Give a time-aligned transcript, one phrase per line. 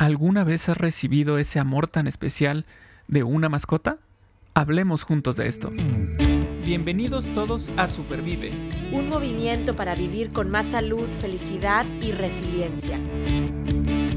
[0.00, 2.64] ¿Alguna vez has recibido ese amor tan especial
[3.06, 3.98] de una mascota?
[4.54, 5.70] Hablemos juntos de esto.
[6.64, 8.50] Bienvenidos todos a Supervive.
[8.92, 12.98] Un movimiento para vivir con más salud, felicidad y resiliencia.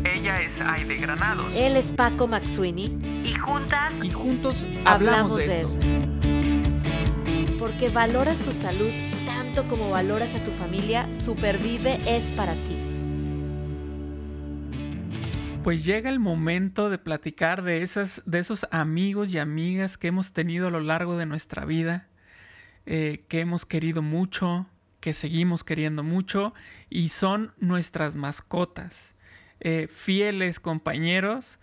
[0.05, 1.51] Ella es Aide Granados.
[1.53, 2.85] Él es Paco Maxuini.
[3.25, 3.91] Y juntas.
[4.01, 5.85] Y juntos hablamos, de, esto.
[7.59, 8.89] Porque valoras tu salud
[9.25, 12.82] tanto como valoras a tu familia, Supervive es para ti
[15.63, 20.33] pues llega el momento de platicar de, esas, de esos amigos y amigas que hemos
[20.33, 22.07] tenido a lo largo de nuestra vida,
[22.85, 24.67] eh, que hemos querido mucho,
[24.99, 26.53] que seguimos queriendo mucho
[26.89, 29.15] y son nuestras mascotas,
[29.61, 31.59] eh, fieles compañeros,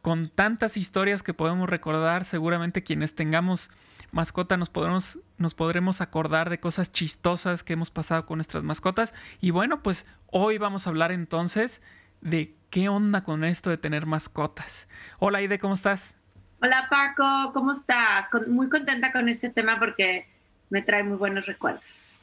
[0.00, 3.70] con tantas historias que podemos recordar, seguramente quienes tengamos
[4.12, 9.12] mascota nos podremos, nos podremos acordar de cosas chistosas que hemos pasado con nuestras mascotas.
[9.40, 11.82] Y bueno, pues hoy vamos a hablar entonces
[12.22, 14.88] de qué onda con esto de tener mascotas.
[15.18, 16.16] Hola Aide, ¿cómo estás?
[16.62, 18.28] Hola Paco, ¿cómo estás?
[18.48, 20.26] muy contenta con este tema porque
[20.70, 22.18] me trae muy buenos recuerdos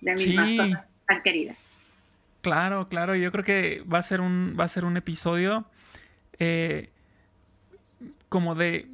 [0.00, 1.58] de mis mascotas tan queridas.
[2.40, 5.66] Claro, claro, yo creo que va a ser un, va a ser un episodio
[6.38, 6.88] eh,
[8.30, 8.88] como de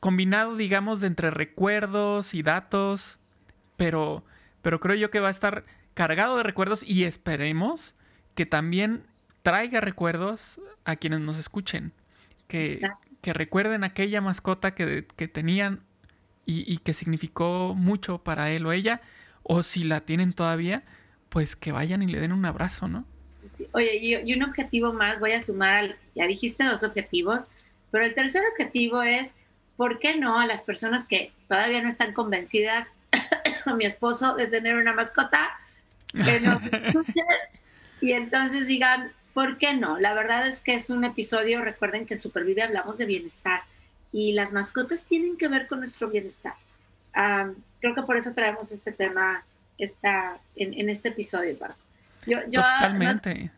[0.00, 3.20] combinado, digamos, de entre recuerdos y datos,
[3.76, 4.24] pero,
[4.60, 5.64] pero creo yo que va a estar
[5.94, 7.94] cargado de recuerdos y esperemos
[8.34, 9.04] que también
[9.42, 11.92] traiga recuerdos a quienes nos escuchen.
[12.48, 12.80] Que,
[13.20, 15.80] que recuerden aquella mascota que, tenían
[16.44, 19.00] y, que significó mucho para él o ella.
[19.42, 20.84] O si la tienen todavía,
[21.28, 23.04] pues que vayan y le den un abrazo, ¿no?
[23.72, 27.44] Oye, y, un objetivo más, voy a sumar al, ya dijiste dos objetivos,
[27.90, 29.34] pero el tercer objetivo es,
[29.76, 32.88] ¿por qué no a las personas que todavía no están convencidas,
[33.64, 35.50] a mi esposo, de tener una mascota,
[36.12, 37.24] que nos escuchen
[38.00, 39.98] y entonces digan, ¿Por qué no?
[39.98, 43.62] La verdad es que es un episodio, recuerden que en Supervive hablamos de bienestar
[44.12, 46.54] y las mascotas tienen que ver con nuestro bienestar.
[47.80, 49.44] creo que por eso traemos este tema
[49.78, 51.74] esta, en, este episodio, Paco.
[52.26, 53.50] Yo, Totalmente.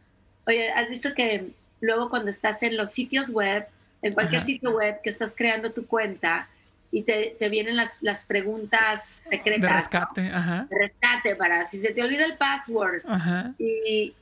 [0.47, 1.51] oye, ¿has visto que
[1.81, 3.67] luego cuando estás en los sitios web,
[4.01, 6.49] en cualquier sitio web que estás creando tu cuenta,
[6.95, 9.63] y te, vienen las, las, preguntas secretas.
[9.63, 10.69] De rescate, ajá.
[10.71, 13.03] De rescate, para si se te olvida el password.
[13.05, 13.53] Ajá.
[13.59, 14.15] Y,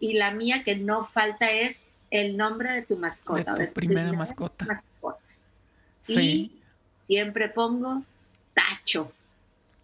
[0.00, 3.54] y, la mía que no falta es el nombre de tu mascota.
[3.54, 4.82] De tu, primera, mascota.
[6.02, 6.18] Sí.
[6.18, 6.62] Y
[7.06, 8.02] siempre pongo
[8.54, 9.12] Tacho.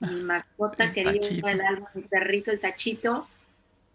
[0.01, 3.29] Mi ah, mascota querida del alma, mi perrito, el Tachito.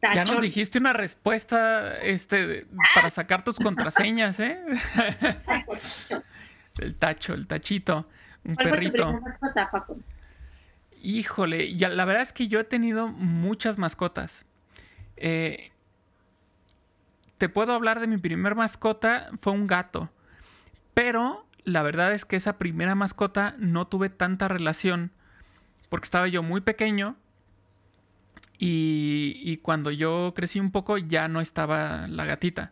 [0.01, 2.65] Ya nos dijiste una respuesta este,
[2.95, 4.63] para sacar tus contraseñas, ¿eh?
[6.79, 8.07] el tacho, el tachito.
[8.47, 9.21] Un perrito.
[11.03, 14.45] Híjole, ya, la verdad es que yo he tenido muchas mascotas.
[15.17, 15.71] Eh,
[17.37, 20.09] te puedo hablar de mi primer mascota, fue un gato.
[20.93, 25.11] Pero la verdad es que esa primera mascota no tuve tanta relación
[25.89, 27.15] porque estaba yo muy pequeño
[28.59, 32.71] y, cuando yo crecí un poco ya no estaba la gatita.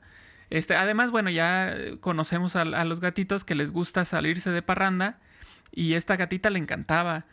[0.50, 5.20] Este, además, bueno, ya conocemos a, a los gatitos que les gusta salirse de parranda
[5.76, 7.26] y esta gatita le encantaba.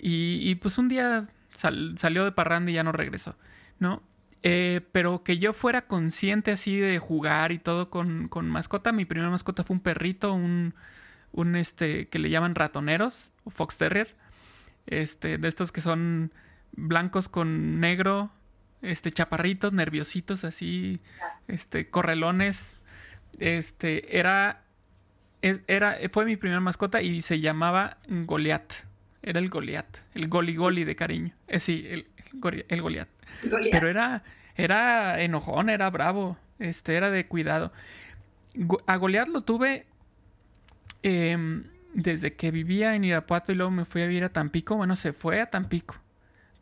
[0.00, 3.36] Y, pues un día salió de parranda y ya no regresó,
[3.80, 4.02] ¿no?
[4.44, 8.92] Eh, pero que yo fuera consciente así de jugar y todo con, mascota.
[8.92, 10.74] Mi primera mascota fue un perrito, un,
[11.32, 14.14] un este, que le llaman ratoneros, o fox terrier.
[14.86, 16.32] Este, de estos que son
[16.72, 18.30] blancos con negro,
[18.80, 21.00] este, chaparritos, nerviositos, así,
[21.48, 22.76] este, correlones.
[23.40, 24.62] Este, era
[25.42, 28.72] era, fue mi primera mascota y se llamaba Goliat.
[29.22, 31.34] Era el Goliat, el Goli Goli de cariño.
[31.48, 32.06] Eh, sí, el,
[32.68, 33.08] el Goliat.
[33.70, 34.22] Pero era,
[34.56, 37.72] era enojón, era bravo, este, era de cuidado.
[38.86, 39.86] A Goliat lo tuve
[41.02, 44.76] em, desde que vivía en Irapuato y luego me fui a vivir a Tampico.
[44.76, 45.96] Bueno, se fue a Tampico.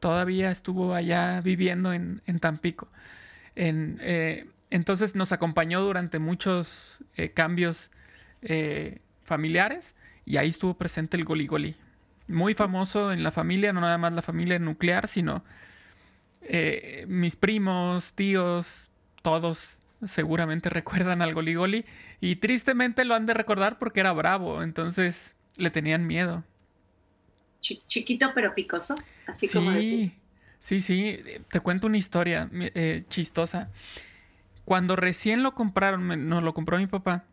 [0.01, 2.89] Todavía estuvo allá viviendo en, Tampico.
[3.55, 7.91] En, eh, entonces nos acompañó durante muchos eh, cambios
[8.43, 9.95] eh, familiares
[10.25, 11.77] y ahí estuvo presente el Goli
[12.29, 15.45] Muy famoso en la familia, no nada más la familia nuclear, sino
[16.43, 18.89] eh, mis primos, tíos,
[19.23, 21.85] todos seguramente recuerdan al Goli
[22.21, 26.45] y tristemente lo han de recordar porque era bravo, entonces le tenían miedo.
[27.61, 28.95] chiquito pero picoso,
[29.27, 29.73] así sí, como
[30.59, 33.71] Sí, sí, te cuento una historia eh, chistosa.
[34.65, 37.25] Cuando recién lo compraron, nos lo compró mi papá,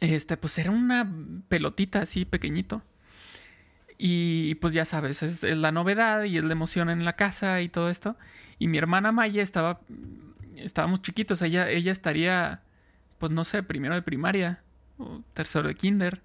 [0.00, 1.10] este, pues era una
[1.48, 2.82] pelotita así pequeñito.
[3.98, 7.68] Y pues ya sabes, es, la novedad y es la emoción en la casa y
[7.68, 8.16] todo esto.
[8.58, 9.80] Y mi hermana Maya estaba,
[10.56, 12.62] estábamos chiquitos, ella, ella estaría
[13.18, 14.62] pues no sé, primero de primaria
[14.96, 16.22] o tercero de kinder.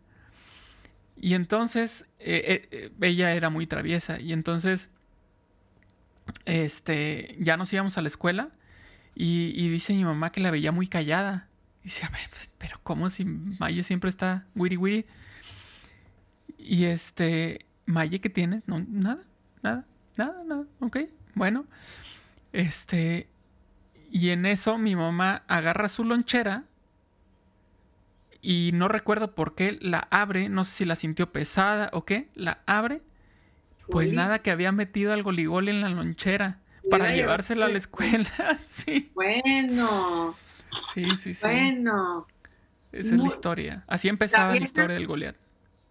[1.19, 4.89] Y entonces eh, eh, ella era muy traviesa y entonces
[6.45, 8.49] este ya nos íbamos a la escuela
[9.15, 11.47] y, dice mi mamá que la veía muy callada.
[11.83, 15.05] Y dice, a ver, pues, pero ¿cómo si Maye siempre está wiri wiri?
[16.57, 18.61] Y este, Maye, ¿qué tiene?
[18.67, 19.21] No, nada,
[19.61, 19.85] nada,
[20.15, 20.97] nada, nada, ok,
[21.35, 21.65] bueno.
[22.53, 23.27] Este,
[24.11, 26.63] y en eso mi mamá agarra su lonchera
[28.41, 32.29] y no recuerdo por qué la abre, no sé si la sintió pesada o qué,
[32.35, 33.01] la abre.
[33.89, 36.59] Pues nada, que había metido al goligol en la lonchera
[36.89, 39.11] para llevársela a la escuela, sí.
[39.13, 40.35] Bueno.
[40.93, 41.47] Sí, sí, sí.
[41.47, 42.27] Bueno.
[42.91, 43.83] Esa es la historia.
[43.87, 45.35] Así empezaba la historia del Goliat.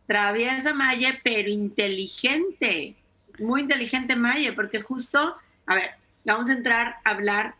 [0.06, 2.96] Traviesa Maye, pero inteligente.
[3.38, 5.36] Muy inteligente Maye, porque justo,
[5.66, 5.90] a ver,
[6.24, 7.54] vamos a entrar a hablar,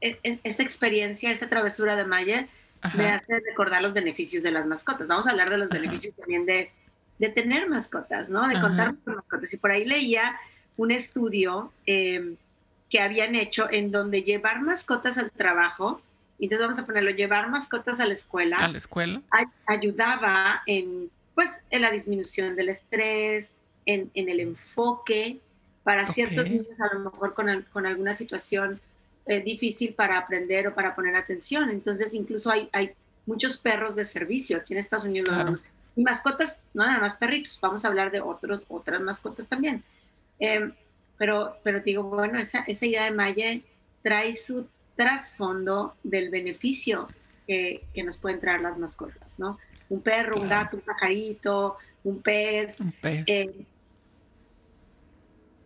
[0.00, 2.48] e, e, esta experiencia, esta travesura de Maye,
[2.96, 5.08] me hace recordar los beneficios de las mascotas.
[5.08, 6.70] Vamos a hablar de los beneficios también de,
[7.18, 8.46] de, tener mascotas, ¿no?
[8.46, 9.52] De contar con mascotas.
[9.52, 10.38] Y por ahí leía
[10.76, 12.36] un estudio eh,
[12.88, 16.00] que habían hecho en donde llevar mascotas al trabajo,
[16.44, 18.56] entonces vamos a ponerlo, llevar mascotas a la escuela.
[18.56, 19.22] A la escuela.
[19.66, 23.50] ayudaba en, pues, en la disminución del estrés,
[23.86, 25.40] en, en el enfoque,
[25.82, 28.80] para ciertos niños a lo mejor con, con alguna situación
[29.26, 31.70] eh, difícil para aprender o para poner atención.
[31.70, 32.92] Entonces, incluso hay, hay
[33.26, 35.64] muchos perros de servicio aquí en Estados Unidos.
[35.96, 39.82] Y mascotas, no nada más perritos, vamos a hablar de otros, otras mascotas también.
[40.38, 40.70] Eh,
[41.18, 43.60] pero, pero digo, bueno, esa, esa idea de Maya
[44.02, 44.66] trae su
[44.98, 47.08] trasfondo del beneficio
[47.46, 49.58] que, que, nos pueden traer las mascotas, ¿no?
[49.88, 52.80] Un perro, un gato, un pajarito, un pez.
[52.80, 53.24] Un pez.
[53.28, 53.64] Eh,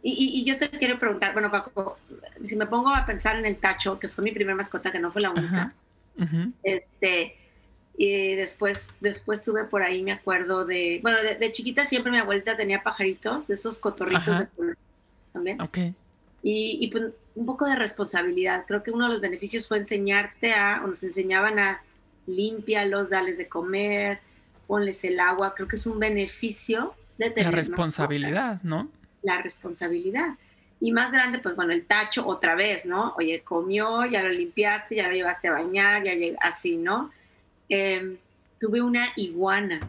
[0.03, 1.97] y, y, yo te quiero preguntar, bueno, Paco,
[2.45, 5.11] si me pongo a pensar en el tacho, que fue mi primera mascota, que no
[5.11, 5.73] fue la única,
[6.63, 7.37] este,
[7.97, 12.57] y después, después tuve por ahí, me acuerdo de, bueno, de, chiquita siempre mi abuelita
[12.57, 15.61] tenía pajaritos, de esos cotorritos de colores también.
[15.63, 15.79] Ok.
[16.43, 17.05] Y, y pues,
[17.35, 18.65] un poco de responsabilidad.
[18.67, 21.83] Creo que uno de los beneficios fue enseñarte a, o nos enseñaban a
[22.27, 24.21] limpiarlos, darles de comer,
[24.67, 25.55] ponles el agua.
[25.55, 27.53] Creo que es un beneficio de tener.
[27.53, 28.89] La responsabilidad, ¿no?
[29.23, 30.37] La responsabilidad.
[30.81, 33.15] Y más grande, pues bueno, el tacho otra vez, ¿no?
[33.17, 37.13] Oye, comió, ya lo limpiaste, ya lo llevaste a bañar, ya llega así, ¿no?
[37.69, 38.17] Em,
[38.59, 39.81] tuve una iguana,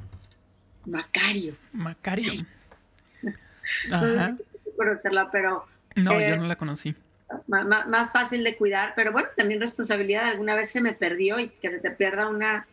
[0.85, 1.55] Macario.
[1.71, 2.45] Macario.
[3.91, 4.38] Ajá
[4.75, 5.65] conocerla, pero...
[5.95, 6.95] No, yo eh, no la conocí.
[7.48, 10.25] Más, fácil de cuidar, pero bueno, también responsabilidad.
[10.25, 12.68] Alguna vez se me perdió y que se te pierda una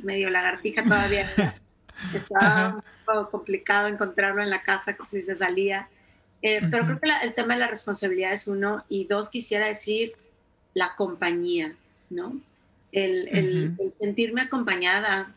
[0.00, 1.28] medio lagartija todavía.
[2.14, 5.88] Estaba un poco complicado encontrarlo en la casa, que si se salía.
[6.42, 8.84] Eh, pero creo que el tema de la responsabilidad es uno.
[8.88, 10.12] Y dos, quisiera decir
[10.74, 11.74] la compañía,
[12.10, 12.40] ¿no?
[12.92, 15.32] El, sentirme acompañada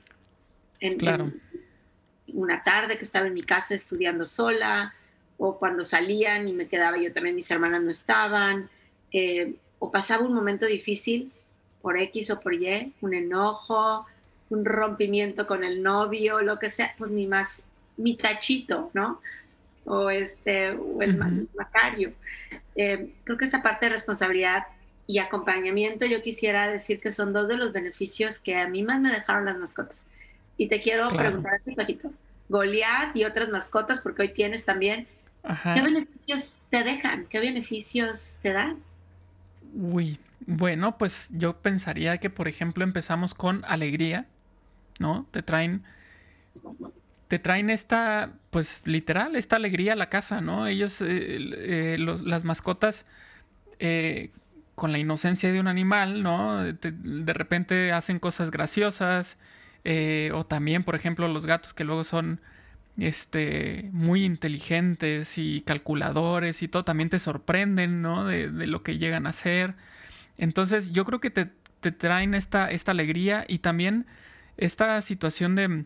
[0.80, 1.31] en, claro.
[2.34, 4.96] una tarde que estaba en mi casa estudiando sola,
[5.44, 8.70] o cuando salían y me quedaba yo también, mis hermanas no estaban,
[9.12, 11.32] eh, o pasaba un momento difícil
[11.82, 14.06] por X o por Y, un enojo,
[14.52, 17.60] un rompimiento con el novio, lo que sea, pues mi más,
[17.98, 19.20] mi tachito, ¿no?
[19.86, 21.18] O este, o el
[21.56, 22.14] macario.
[22.76, 24.68] Eh, creo que esta parte de responsabilidad
[25.08, 29.00] y acompañamiento, yo quisiera decir que son dos de los beneficios que a mí más
[29.00, 30.06] me dejaron las mascotas.
[30.56, 32.12] Y te quiero preguntar a ti, Paquito,
[32.48, 35.07] Goliath y otras mascotas, porque hoy tienes también,
[35.44, 37.26] ¿Qué beneficios te dejan?
[37.30, 38.78] ¿Qué beneficios te dan?
[39.74, 44.28] Uy, bueno, pues yo pensaría que, por ejemplo, empezamos con alegría,
[45.00, 45.28] ¿no?
[45.31, 45.83] Te traen,
[47.28, 50.68] te traen esta, pues literal, esta alegría a la casa, ¿no?
[50.68, 53.06] Ellos, eh, eh, las mascotas,
[53.80, 54.31] eh,
[54.76, 56.64] con la inocencia de un animal, ¿no?
[56.64, 59.38] de repente hacen cosas graciosas,
[60.33, 62.42] o también, por ejemplo, los gatos que luego son
[63.02, 68.26] este, muy inteligentes y calculadores y todo, también te sorprenden, ¿no?
[68.26, 69.76] De, lo que llegan a hacer.
[70.38, 71.46] Entonces, yo creo que te,
[71.92, 74.06] traen esta, esta, alegría y también
[74.58, 75.86] esta situación de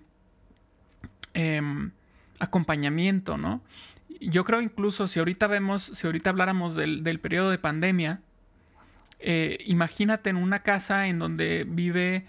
[1.33, 1.91] em,
[2.39, 3.61] acompañamiento, ¿no?
[4.19, 8.21] Yo creo incluso si ahorita vemos, si ahorita habláramos del, periodo de pandemia,
[9.19, 12.25] eh, imagínate en una casa en donde vive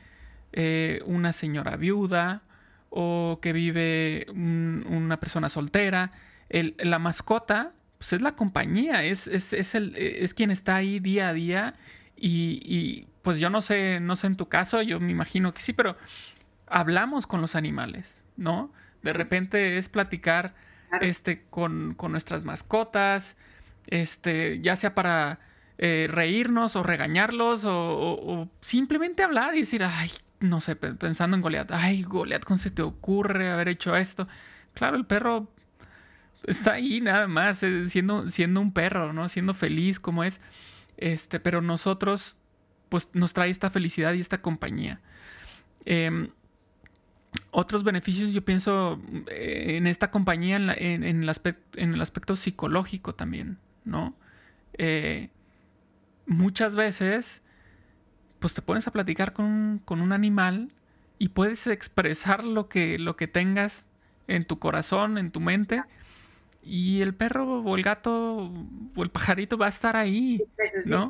[0.52, 2.42] eh, una señora viuda,
[2.90, 6.12] o que vive una persona soltera.
[6.50, 11.32] la mascota, pues es la compañía, es, es, el, es quien está ahí día a
[11.32, 11.74] día
[12.16, 15.72] y, pues yo no sé, no sé en tu caso, yo me imagino que sí,
[15.72, 15.96] pero
[16.66, 18.72] hablamos con los animales, ¿no?
[19.02, 20.54] De repente es platicar
[21.00, 23.36] este, con, con nuestras mascotas,
[23.88, 25.40] este, ya sea para
[25.78, 31.70] eh, reírnos o regañarlos o, simplemente hablar y decir, ay, no sé, pensando en Goliat,
[31.72, 34.28] ay, Goliat, ¿cómo se te ocurre haber hecho esto?
[34.74, 35.50] Claro, el perro
[36.46, 39.28] está ahí nada más, eh, siendo, siendo un perro, ¿no?
[39.28, 40.40] Siendo feliz como es.
[40.96, 42.36] Este, pero nosotros,
[42.88, 45.00] pues nos trae esta felicidad y esta compañía.
[45.84, 46.30] Em,
[47.50, 49.00] otros beneficios, yo pienso
[49.30, 54.16] eh, en esta compañía, en, el, aspecto, psicológico también, ¿no?
[54.78, 55.30] Eh,
[56.26, 57.42] muchas veces,
[58.38, 60.72] pues te pones a platicar con, un animal
[61.18, 63.86] y puedes expresar lo que, lo que tengas
[64.28, 65.82] en tu corazón, en tu mente,
[66.62, 68.52] y el perro o el gato
[68.96, 70.42] o el pajarito va a estar ahí,
[70.84, 71.08] ¿no?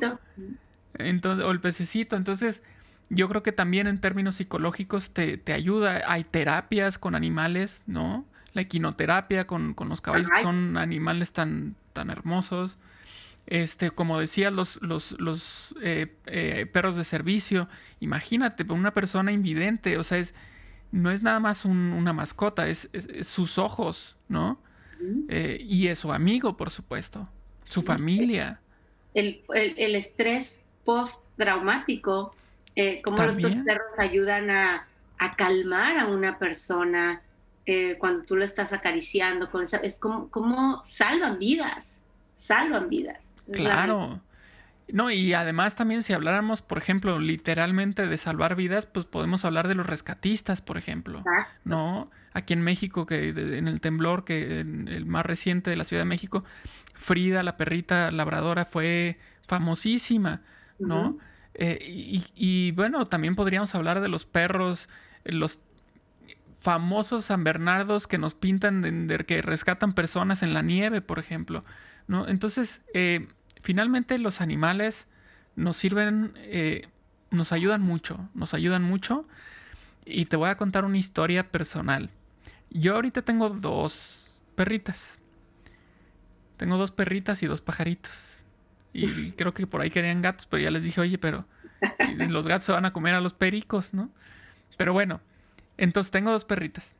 [0.93, 2.61] Entonces, o el pececito, entonces
[3.09, 6.01] yo creo que también en términos psicológicos te, ayuda.
[6.07, 8.25] Hay terapias con animales, ¿no?
[8.53, 12.77] La equinoterapia con, los caballos, que son animales tan, tan hermosos.
[13.47, 17.67] Este, como decía, los, los, los eh, eh, perros de servicio.
[17.99, 20.35] Imagínate, una persona invidente, o sea, es,
[20.91, 22.89] no es nada más una mascota, es,
[23.23, 24.61] sus ojos, ¿no?
[25.29, 27.29] Eh, y es su amigo, por supuesto,
[27.65, 28.61] su familia.
[29.13, 32.35] El, el estrés postraumático
[32.79, 34.87] eh, cómo estos perros ayudan a,
[35.35, 37.23] calmar a una persona
[37.65, 42.01] eh, cuando tú lo estás acariciando, con esa, es como, como salvan vidas,
[42.37, 43.33] salvan vidas.
[43.51, 44.21] Claro.
[44.89, 49.67] No, y además también si habláramos, por ejemplo, literalmente de salvar vidas, pues podemos hablar
[49.67, 51.23] de los rescatistas, por ejemplo,
[51.65, 52.09] ¿no?
[52.31, 56.03] Aquí en México, que en el temblor, que en el más reciente de la Ciudad
[56.03, 56.45] de México,
[56.93, 60.41] Frida, la perrita labradora, fue famosísima,
[60.79, 61.17] ¿no?
[61.53, 61.79] Eh,
[62.35, 64.87] y, bueno, también podríamos hablar de los perros,
[65.25, 65.59] los
[66.57, 71.63] famosos San Bernardos que nos pintan, de, que rescatan personas en la nieve, por ejemplo.
[72.07, 72.27] ¿No?
[72.27, 73.27] Entonces, eh,
[73.61, 75.07] finalmente los animales
[75.55, 76.87] nos sirven, eh,
[77.31, 79.27] nos ayudan mucho, nos ayudan mucho.
[80.05, 82.09] Y te voy a contar una historia personal.
[82.69, 85.19] Yo ahorita tengo dos perritas.
[86.55, 88.43] Tengo dos perritas y dos pajaritos.
[88.93, 91.45] Y creo que por ahí querían gatos, pero ya les dije, oye, pero
[92.29, 94.09] los gatos se van a comer a los pericos, ¿no?
[94.77, 95.21] Pero bueno,
[95.77, 96.95] entonces tengo dos perritas.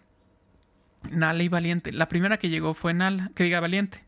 [1.09, 1.91] Nala y Valiente.
[1.91, 4.03] La primera que llegó fue Nala, que diga Valiente.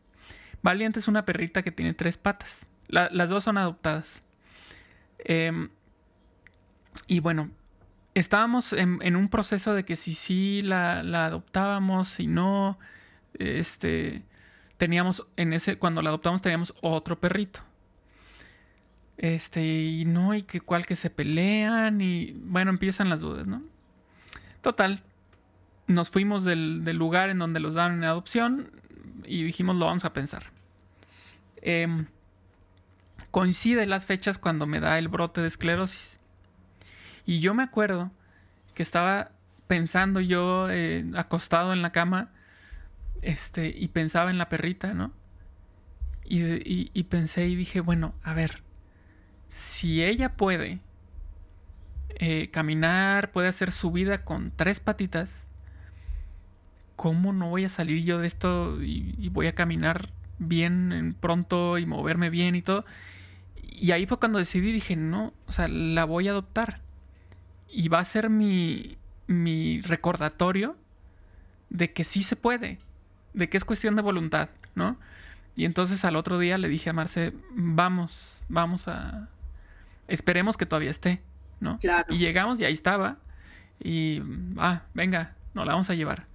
[0.62, 2.66] Valiente es una perrita que tiene tres patas.
[2.88, 4.22] las dos son adoptadas.
[5.18, 5.70] Em,
[7.06, 7.50] y bueno,
[8.14, 12.78] estábamos en, un proceso de que si sí la, adoptábamos, si no,
[13.38, 14.22] este,
[14.76, 17.60] teníamos en ese, cuando la adoptamos teníamos otro perrito.
[19.16, 23.62] Este, y no, y que cual que se pelean, y bueno, empiezan las dudas, ¿no?
[24.62, 25.02] Total,
[25.86, 28.70] nos fuimos del, lugar en donde los dan en adopción
[29.30, 30.44] y dijimos, lo vamos a pensar.
[31.62, 32.06] Eh,
[33.30, 36.18] coincide las fechas cuando me da el brote de esclerosis.
[37.26, 38.10] Y yo me acuerdo
[38.74, 39.30] que estaba
[39.66, 42.30] pensando yo eh, acostado en la cama
[43.22, 45.12] este, y pensaba en la perrita, ¿no?
[46.32, 48.62] y pensé y dije, bueno, a ver,
[49.48, 50.80] si ella puede
[52.22, 55.46] eh, caminar, puede hacer su vida con tres patitas,
[57.00, 61.86] ¿cómo no voy a salir yo de esto y, voy a caminar bien pronto y
[61.86, 62.84] moverme bien y todo?
[63.56, 66.82] Y ahí fue cuando decidí, dije, no, o sea, la voy a adoptar.
[67.70, 70.76] Y va a ser mi, mi recordatorio
[71.70, 72.78] de que sí se puede,
[73.32, 74.98] de que es cuestión de voluntad, ¿no?
[75.56, 79.30] Y entonces al otro día le dije a Marce, vamos, vamos a,
[80.06, 81.22] esperemos que todavía esté,
[81.60, 81.78] ¿no?
[81.78, 82.12] Claro.
[82.12, 83.16] Y llegamos y ahí estaba.
[83.82, 84.20] Y,
[84.58, 86.28] ah, venga, nos la vamos a llevar.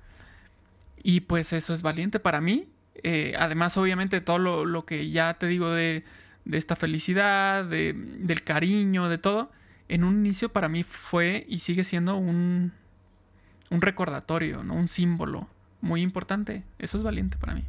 [1.07, 2.67] Y pues eso es valiente para mí.
[3.03, 6.03] Eh, además, obviamente, todo lo, que ya te digo de,
[6.51, 9.51] esta felicidad, de, del cariño, de todo,
[9.88, 12.71] en un inicio para mí fue y sigue siendo un,
[13.69, 14.74] un recordatorio, ¿no?
[14.74, 15.47] Un símbolo
[15.79, 16.63] muy importante.
[16.79, 17.63] Eso es valiente para mí.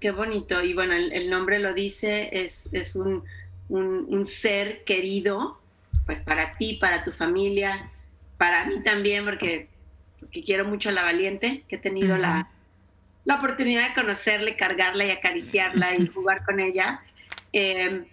[0.00, 0.62] Qué, bonito.
[0.62, 3.24] Y bueno, el, nombre lo dice, es, es un
[3.68, 5.58] un, ser querido,
[6.04, 7.90] pues para ti, para tu familia,
[8.38, 9.68] para mí también, porque,
[10.20, 12.48] porque quiero mucho a la valiente, que he tenido la,
[13.26, 17.02] la, oportunidad de conocerle, cargarla y acariciarla y jugar con ella.
[17.52, 18.06] Em,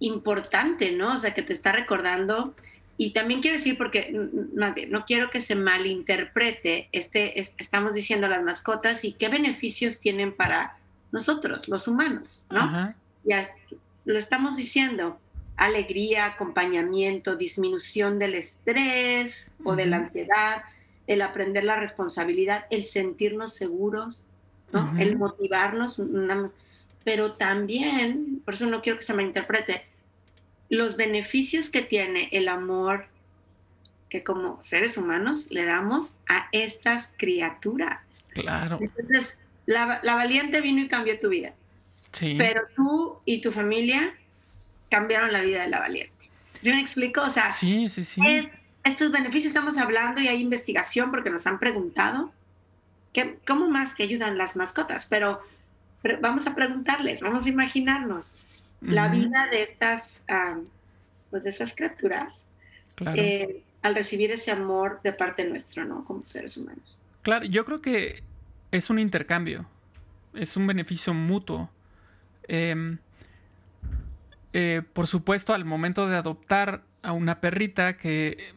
[0.00, 1.14] importante, ¿no?
[1.14, 2.54] O sea, que te está recordando.
[2.96, 8.42] Y también quiero decir, porque no, no quiero que se malinterprete, este, estamos diciendo las
[8.42, 10.76] mascotas y qué beneficios tienen para
[11.12, 12.94] nosotros, los humanos, ¿no?
[13.24, 13.50] Ya
[14.04, 15.18] lo estamos diciendo,
[15.56, 20.62] alegría, acompañamiento, disminución del estrés o de la ansiedad,
[21.10, 24.26] el aprender la responsabilidad, el sentirnos seguros,
[24.96, 26.00] el motivarnos,
[27.02, 29.86] pero también, por eso no quiero que se me interprete,
[30.68, 33.08] los beneficios que tiene el amor
[34.08, 37.98] que como seres humanos le damos a estas criaturas.
[38.32, 38.78] Claro.
[38.80, 39.36] Entonces,
[39.66, 41.54] la, valiente vino y cambió tu vida.
[42.12, 42.36] Sí.
[42.38, 44.14] Pero tú y tu familia
[44.88, 46.30] cambiaron la vida de la valiente.
[46.62, 47.22] ¿Sí me explico?
[47.22, 48.20] O sea, sí, sí, sí.
[48.90, 52.32] Estos beneficios estamos hablando y hay investigación porque nos han preguntado
[53.12, 55.40] que, cómo más que ayudan las mascotas, pero,
[56.20, 58.32] vamos a preguntarles, vamos a imaginarnos
[58.80, 60.22] la vida de estas,
[61.30, 62.46] pues de esas criaturas.
[62.94, 63.20] Claro.
[63.20, 66.04] Eh, al recibir ese amor de parte nuestro, ¿no?
[66.04, 66.98] Como seres humanos.
[67.22, 68.22] Claro, yo creo que
[68.70, 69.66] es un intercambio,
[70.34, 71.70] es un beneficio mutuo.
[72.46, 72.98] Em,
[74.52, 78.54] eh, por supuesto, al momento de adoptar a una perrita que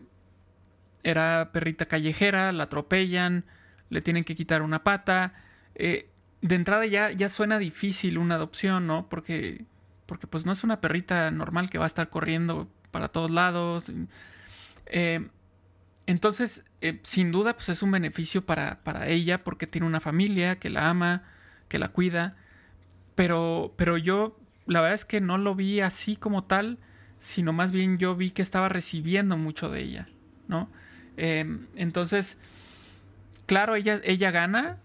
[1.03, 3.45] era perrita callejera, la atropellan,
[3.89, 5.33] le tienen que quitar una pata.
[5.75, 6.09] Eh,
[6.41, 9.07] de entrada ya, ya suena difícil una adopción, ¿no?
[9.09, 9.65] Porque,
[10.05, 13.91] porque pues no es una perrita normal que va a estar corriendo para todos lados.
[14.87, 15.27] Eh,
[16.05, 20.69] entonces, eh, sin duda, pues es un beneficio para, ella porque tiene una familia que
[20.69, 21.23] la ama,
[21.69, 22.35] que la cuida.
[23.15, 26.77] Pero, pero yo, la verdad es que no lo vi así como tal,
[27.19, 30.07] sino más bien yo vi que estaba recibiendo mucho de ella,
[30.47, 30.69] ¿no?
[31.17, 32.39] Em, entonces,
[33.45, 34.77] claro, ella, ella gana,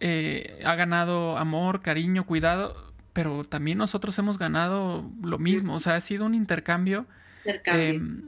[0.00, 5.96] eh, ha ganado amor, cariño, cuidado, pero también nosotros hemos ganado lo mismo, o sea,
[5.96, 7.06] ha sido un intercambio.
[7.44, 7.84] intercambio.
[7.88, 8.22] Em,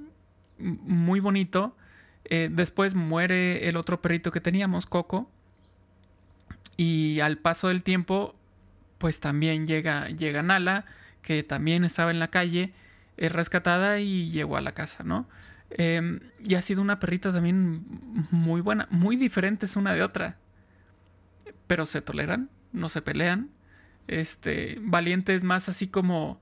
[0.59, 1.77] muy bonito.
[2.25, 5.31] Eh, después muere el otro perrito que teníamos, Coco.
[6.77, 8.35] Y al paso del tiempo,
[8.99, 10.85] pues también llega, llega Nala,
[11.23, 12.73] que también estaba en la calle,
[13.17, 15.27] es rescatada y llegó a la casa, ¿no?
[15.71, 17.85] Em, y ha sido una perrita también
[18.31, 20.37] muy buena, muy diferentes una de otra.
[21.67, 23.51] Pero se toleran, no se pelean.
[24.09, 26.41] Este, Valiente es más así como,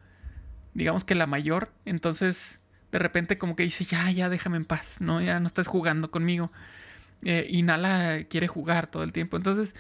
[0.75, 1.73] digamos que la mayor.
[1.85, 2.61] Entonces,
[2.93, 5.21] de repente como que dice, ya, ya, déjame en paz, ¿no?
[5.21, 6.51] Ya no estás jugando conmigo.
[7.23, 9.37] Eh, y Nala quiere jugar todo el tiempo.
[9.37, 9.75] Entonces,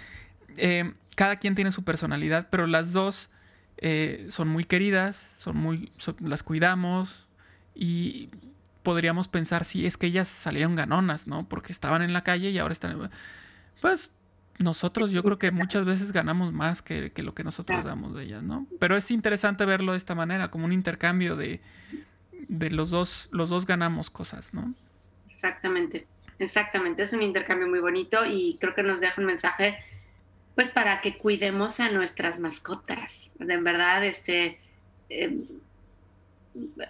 [0.56, 3.30] eh, cada quien tiene su personalidad, pero las dos
[3.78, 7.26] eh, son muy queridas, son muy, las cuidamos
[7.74, 8.28] y
[8.82, 11.48] podríamos pensar si es que ellas salieron ganonas, ¿no?
[11.48, 13.10] Porque estaban en la calle y ahora están...
[13.80, 14.12] Pues
[14.58, 18.24] nosotros yo creo que muchas veces ganamos más que, que lo que nosotros damos de
[18.24, 18.66] ellas, ¿no?
[18.80, 21.60] Pero es interesante verlo de esta manera, como un intercambio de,
[22.48, 24.74] de los dos, los dos ganamos cosas, ¿no?
[25.28, 26.06] Exactamente,
[26.38, 27.02] exactamente.
[27.02, 29.78] Es un intercambio muy bonito y creo que nos deja un mensaje,
[30.56, 33.34] pues, para que cuidemos a nuestras mascotas.
[33.38, 34.58] De verdad, este,
[35.08, 35.46] em,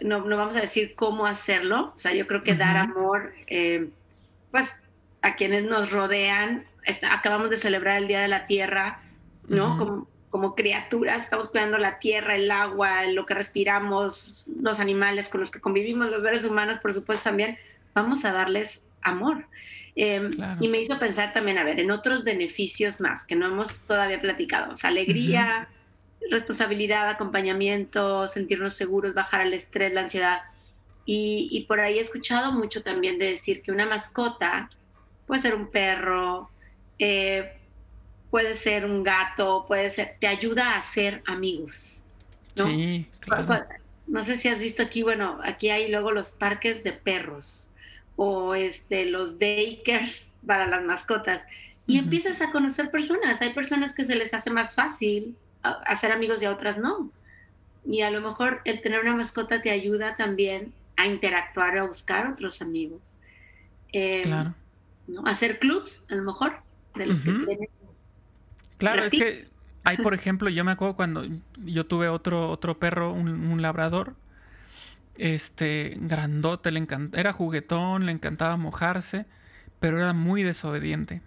[0.01, 1.93] no, no, vamos a decir cómo hacerlo.
[1.95, 3.91] O sea, yo creo que dar amor, em,
[4.51, 4.75] pues,
[5.23, 6.65] a quienes nos rodean.
[7.11, 9.03] acabamos de celebrar el Día de la Tierra,
[9.47, 9.77] ¿no?
[9.77, 15.41] como, como criaturas, estamos cuidando la tierra, el agua, lo que respiramos, los animales con
[15.41, 17.59] los que convivimos, los seres humanos, por supuesto, también,
[17.95, 19.47] vamos a darles amor.
[19.97, 23.85] Em, y me hizo pensar también, a ver, en otros beneficios más que no hemos
[23.85, 25.69] todavía platicado, o sea, alegría,
[26.31, 30.41] responsabilidad, acompañamiento, sentirnos seguros, bajar el estrés, la ansiedad.
[31.05, 34.71] Y, y por ahí he escuchado mucho también de decir que una mascota
[35.27, 36.51] puede ser un perro,
[36.99, 37.59] eh,
[38.31, 42.03] puede ser un gato, puede ser, te ayuda a ser amigos.
[42.57, 42.67] ¿no?
[42.67, 43.65] Sí, claro.
[44.07, 47.69] No sé si has visto aquí, bueno, aquí hay luego los parques de perros
[48.17, 51.43] o este, los daycares para las mascotas.
[51.87, 53.41] Y empiezas a conocer personas.
[53.41, 57.11] Hay personas que se les hace más fácil hacer amigos y a otras no.
[57.87, 62.27] Y a lo mejor el tener una mascota te ayuda también a interactuar, a buscar
[62.27, 63.17] otros amigos.
[63.93, 64.55] Em, claro.
[65.07, 65.27] ¿no?
[65.27, 66.61] Hacer clubs, a lo mejor,
[66.95, 67.69] de los que tienen
[68.79, 69.49] Claro, es que
[69.85, 71.25] hay, por ejemplo, yo me acuerdo cuando
[71.65, 74.15] yo tuve otro, otro perro, un, labrador,
[75.17, 79.27] este, grandote, le era juguetón, le encantaba mojarse,
[79.81, 81.23] pero era muy desobediente.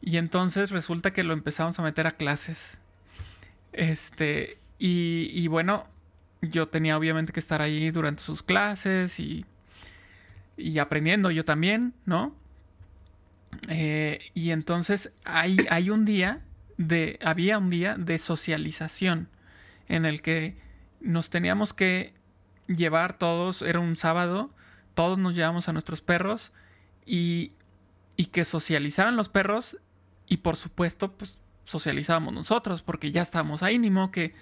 [0.00, 2.78] Y entonces resulta que lo empezamos a meter a clases.
[3.74, 5.84] Este, y, y bueno,
[6.40, 9.44] yo tenía obviamente que estar ahí durante sus clases y,
[10.56, 12.34] y aprendiendo yo también, ¿no?
[13.68, 16.42] Eh, y entonces hay, hay un día
[16.76, 19.28] de, había un día de socialización
[19.88, 20.56] en el que
[21.00, 22.14] nos teníamos que
[22.66, 24.50] llevar todos, era un sábado,
[24.94, 26.52] todos nos llevamos a nuestros perros
[27.06, 27.52] y,
[28.16, 29.78] y que socializaran los perros
[30.26, 34.34] y por supuesto pues socializábamos nosotros porque ya estábamos ahí, ni modo que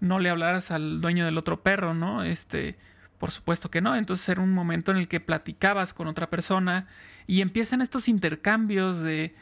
[0.00, 2.22] no le hablaras al dueño del otro perro, ¿no?
[2.22, 2.76] Este,
[3.18, 6.86] por supuesto que no, entonces era un momento en el que platicabas con otra persona
[7.26, 9.34] y empiezan estos intercambios de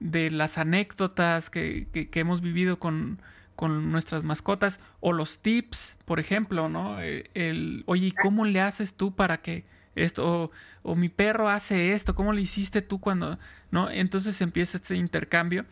[0.00, 3.20] de las anécdotas que, hemos vivido con,
[3.56, 7.00] con nuestras mascotas o los tips, por ejemplo, ¿no?
[7.00, 10.50] Eh, el, oye, ¿cómo le haces tú para que esto,
[10.82, 13.38] o, mi perro hace esto, ¿cómo le hiciste tú cuando,
[13.70, 13.90] no?
[13.90, 15.64] Entonces empieza este intercambio.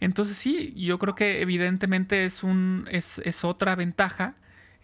[0.00, 4.34] Entonces sí, yo creo que evidentemente es, un, es, es otra ventaja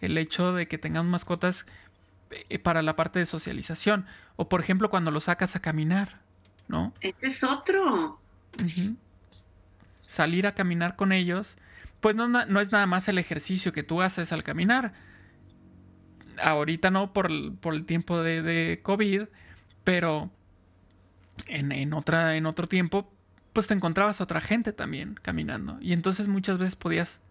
[0.01, 1.65] el hecho de que tengan mascotas
[2.49, 4.05] eh, para la parte de socialización.
[4.35, 6.19] O por ejemplo, cuando lo sacas a caminar,
[6.67, 6.93] ¿no?
[7.01, 8.19] Este es otro.
[10.07, 11.57] Salir a caminar con ellos,
[11.99, 14.93] pues no, no, es nada más el ejercicio que tú haces al caminar.
[16.41, 19.23] Ahorita no por, el tiempo de, COVID,
[19.83, 20.31] pero
[21.47, 23.11] en, en, otra, en otro tiempo,
[23.53, 25.77] pues te encontrabas a otra gente también caminando.
[25.81, 27.21] Y entonces muchas veces podías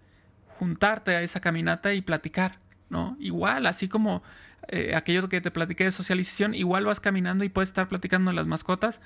[0.58, 3.16] juntarte a esa caminata y platicar, ¿no?
[3.18, 4.22] Igual, así como
[4.68, 8.36] eh, aquello que te platiqué de socialización, igual vas caminando y puedes estar platicando de
[8.36, 9.00] las mascotas,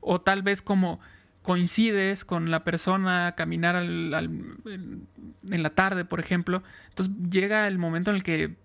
[0.00, 1.00] o tal vez como
[1.42, 5.06] coincides con la persona a caminar en
[5.44, 8.56] la tarde, por ejemplo, entonces llega el momento en el que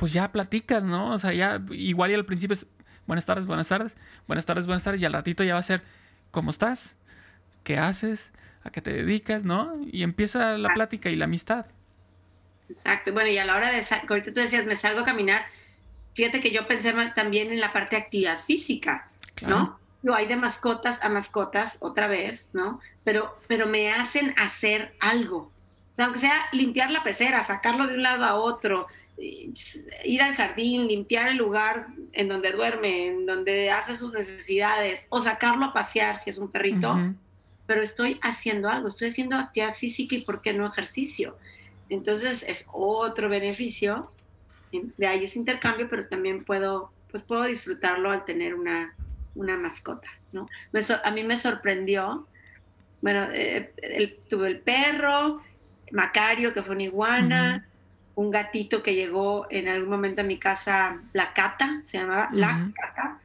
[0.00, 1.12] pues ya platicas, ¿no?
[1.12, 2.64] O sea, ya igual y al principio es
[3.06, 5.82] buenas tardes, buenas tardes, buenas tardes, buenas tardes, y al ratito ya va a ser
[6.30, 6.96] ¿cómo estás?
[7.64, 8.32] ¿Qué haces?
[8.64, 9.44] ¿A qué te dedicas?
[9.44, 9.72] ¿No?
[9.92, 11.66] Y empieza la plática y la amistad.
[12.70, 13.12] Exacto.
[13.12, 15.44] Bueno, y a la hora de, ahorita tú decías, me salgo a caminar,
[16.14, 19.10] fíjate que yo pensé también en la parte de actividad física,
[19.46, 19.78] ¿no?
[20.02, 22.80] Yo hay de mascotas a mascotas otra vez, ¿no?
[23.04, 25.52] Pero, pero me hacen hacer algo.
[25.92, 28.86] O sea, aunque sea limpiar la pecera, sacarlo de un lado a otro,
[29.18, 35.20] ir al jardín, limpiar el lugar en donde duerme, en donde hace sus necesidades, o
[35.20, 36.96] sacarlo a pasear si es un perrito,
[37.66, 41.36] pero estoy haciendo algo, estoy haciendo actividad física y por qué no ejercicio.
[41.88, 44.10] Entonces es otro beneficio
[44.72, 48.94] de ahí ese intercambio, pero también puedo, pues puedo disfrutarlo al tener una,
[49.34, 50.48] una mascota, ¿no?
[51.02, 52.26] a mí me sorprendió,
[53.02, 55.42] bueno, eh, tuve el perro,
[55.90, 57.66] Macario, que fue una iguana,
[58.14, 62.70] un gatito que llegó en algún momento a mi casa, la cata, se llamaba la
[62.74, 63.18] cata,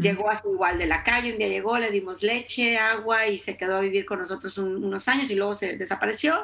[0.00, 3.56] llegó así igual de la calle, un día llegó, le dimos leche, agua y se
[3.56, 6.38] quedó a vivir con nosotros unos años y luego se desapareció.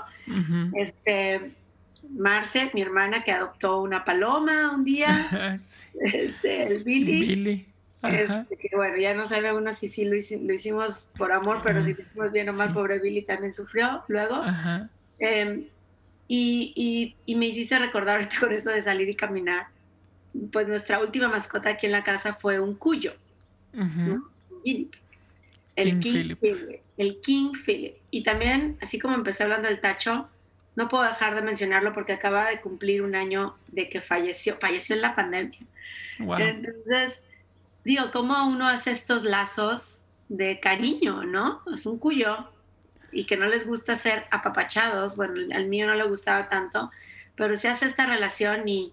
[0.75, 1.53] Este,
[2.11, 5.59] Marce, mi hermana, que adoptó una paloma un día,
[6.01, 7.69] este, el Billy.
[8.03, 11.95] Este, que bueno, ya no sabe uno si sí lo, hicimos por amor, pero si
[11.95, 14.43] lo hicimos bien o mal, pobre Billy también sufrió luego.
[15.19, 15.67] Em,
[16.29, 19.67] y, me hiciste recordar ahorita con eso de salir y caminar.
[20.53, 23.15] Pues nuestra última mascota aquí en la casa fue un cuyo.
[25.77, 26.81] El King, Philip.
[26.97, 27.95] El King Philip.
[28.11, 30.29] Y también, así como empecé hablando del tacho,
[30.77, 34.97] no puedo dejar de mencionarlo porque acaba de cumplir un año de que falleció, falleció
[34.97, 35.61] en la pandemia.
[36.19, 37.23] Entonces,
[37.85, 41.63] digo, ¿cómo uno hace estos lazos de cariño, no?
[41.73, 42.49] Es un cuyo
[43.15, 46.91] y que no les gusta ser apapachados, bueno, al mío no le gustaba tanto,
[47.37, 48.93] pero se hace esta relación y,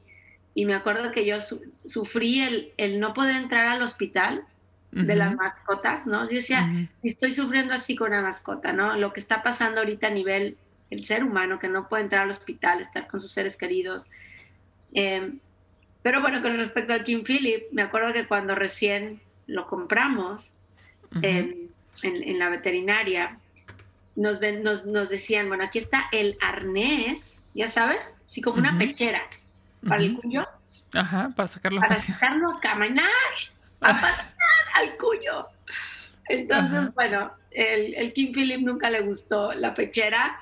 [0.54, 1.38] y me acuerdo que yo
[1.86, 4.46] sufrí el, el, no poder entrar al hospital
[4.92, 6.26] de las mascotas, ¿no?
[6.26, 6.70] Yo decía,
[7.02, 8.98] estoy sufriendo así con una mascota, ¿no?
[8.98, 10.58] Lo que está pasando ahorita a nivel
[10.92, 14.06] el ser humano que no puede entrar al hospital, estar con sus seres queridos.
[14.94, 15.40] Em,
[16.04, 20.54] pero bueno, con respecto al King Philip, me acuerdo que cuando recién lo compramos
[21.22, 21.70] em,
[22.04, 23.38] en, la veterinaria,
[24.22, 29.22] nos, nos, decían, bueno, aquí está el arnés, ya sabes, así como una pechera
[29.88, 30.48] para el cuyo.
[30.94, 33.08] Ajá, para sacarlo a Para sacarlo a caminar,
[33.80, 34.34] a pasar
[34.76, 35.48] al cuyo.
[36.28, 40.40] Entonces, bueno, el, el King Philip nunca le gustó la pechera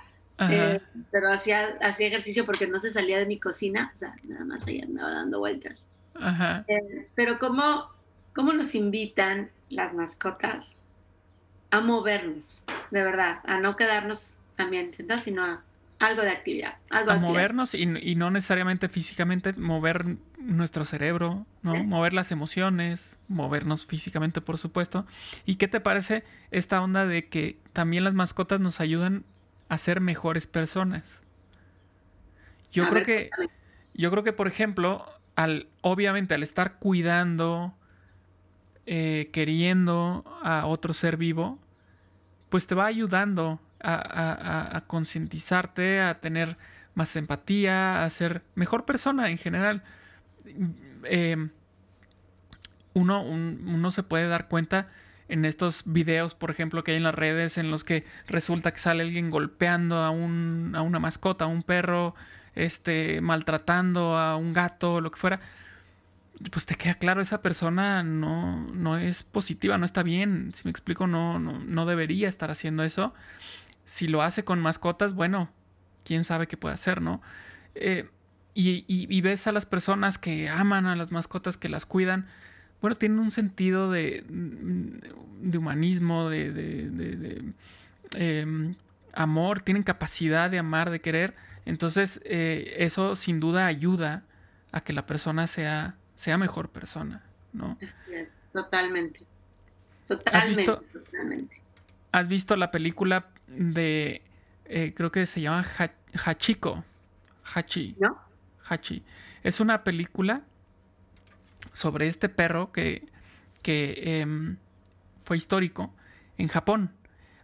[0.48, 0.80] eh,
[1.12, 4.66] pero hacía, hacía ejercicio porque no se salía de mi cocina, o sea, nada más
[4.66, 5.88] ahí andaba dando vueltas.
[6.68, 7.90] Eh, pero ¿cómo,
[8.34, 10.78] ¿cómo nos invitan las mascotas
[11.72, 12.46] a movernos,
[12.92, 15.64] de verdad, a no quedarnos también sentados, sino a
[16.00, 16.76] algo de actividad.
[16.90, 21.76] Algo a movernos y, no necesariamente físicamente, mover nuestro cerebro, ¿no?
[21.84, 25.06] Mover las emociones, movernos físicamente, por supuesto.
[25.46, 29.26] ¿Y qué te parece esta onda de que también las mascotas nos ayudan
[29.70, 31.22] a ser mejores personas.
[32.72, 33.30] Yo creo que,
[33.94, 35.06] yo creo que, por ejemplo,
[35.36, 37.74] al, obviamente al estar cuidando,
[38.92, 41.60] eh, queriendo a otro ser vivo,
[42.50, 46.58] pues te va ayudando a, concientizarte, a tener
[46.96, 49.84] más empatía, a ser mejor persona en general.
[51.04, 51.50] Eh,
[52.96, 54.88] uno, uno se puede dar cuenta
[55.28, 58.80] en estos videos, por ejemplo, que hay en las redes en los que resulta que
[58.80, 62.16] sale alguien golpeando a, un, a una mascota, a un perro,
[62.56, 65.42] este, maltratando a un gato, lo que fuera,
[66.52, 70.52] pues te queda claro, esa persona no, no es positiva, no está bien.
[70.54, 73.14] Si me explico, no, no, no debería estar haciendo eso.
[73.84, 75.50] Si lo hace con mascotas, bueno,
[76.06, 77.22] quién sabe qué puede hacer, ¿no?
[77.76, 78.10] Eh,
[78.56, 82.28] y, ves a las personas que aman a las mascotas, que las cuidan,
[82.82, 87.54] bueno, tienen un sentido de, de humanismo, de,
[88.16, 88.76] em,
[89.14, 91.36] amor, tienen capacidad de amar, de querer.
[91.66, 94.24] Entonces, eh, eso sin duda ayuda
[94.72, 97.78] a que la persona sea, sea mejor persona, ¿no?
[98.52, 99.22] totalmente.
[100.06, 101.62] Totalmente, ¿Has visto, totalmente.
[102.12, 104.22] ¿Has visto la película de,
[104.66, 105.64] eh, creo que se llama
[106.26, 106.84] Hachiko?
[107.56, 107.96] Hachi.
[108.00, 108.20] ¿No?
[108.68, 109.02] Hachi.
[109.44, 110.42] Es una película
[111.72, 113.08] sobre este perro que,
[113.62, 114.58] que em,
[115.24, 115.94] fue histórico
[116.38, 116.92] en Japón.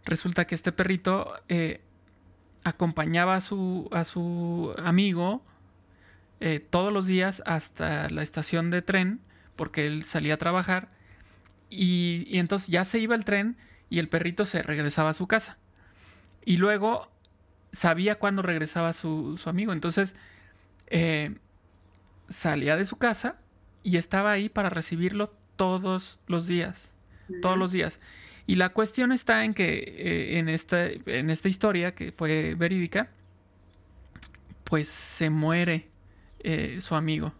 [0.04, 1.80] Resulta que este perrito eh,
[2.62, 5.42] acompañaba a su, a su amigo
[6.40, 9.20] eh, todos los días hasta la estación de tren,
[9.56, 10.88] porque él salía a trabajar,
[11.70, 13.56] y, entonces ya se iba el tren
[13.90, 15.58] y el perrito se regresaba a su casa.
[16.44, 17.10] Y luego
[17.72, 20.14] sabía cuándo regresaba su, su amigo, entonces
[20.88, 21.36] eh,
[22.28, 23.38] salía de su casa
[23.82, 26.94] y estaba ahí para recibirlo todos los días,
[27.42, 27.98] todos los días.
[28.46, 33.10] Y la cuestión está en que eh, en, esta, en esta historia, que fue verídica,
[34.64, 35.88] pues se muere
[36.48, 37.32] eh, su amigo.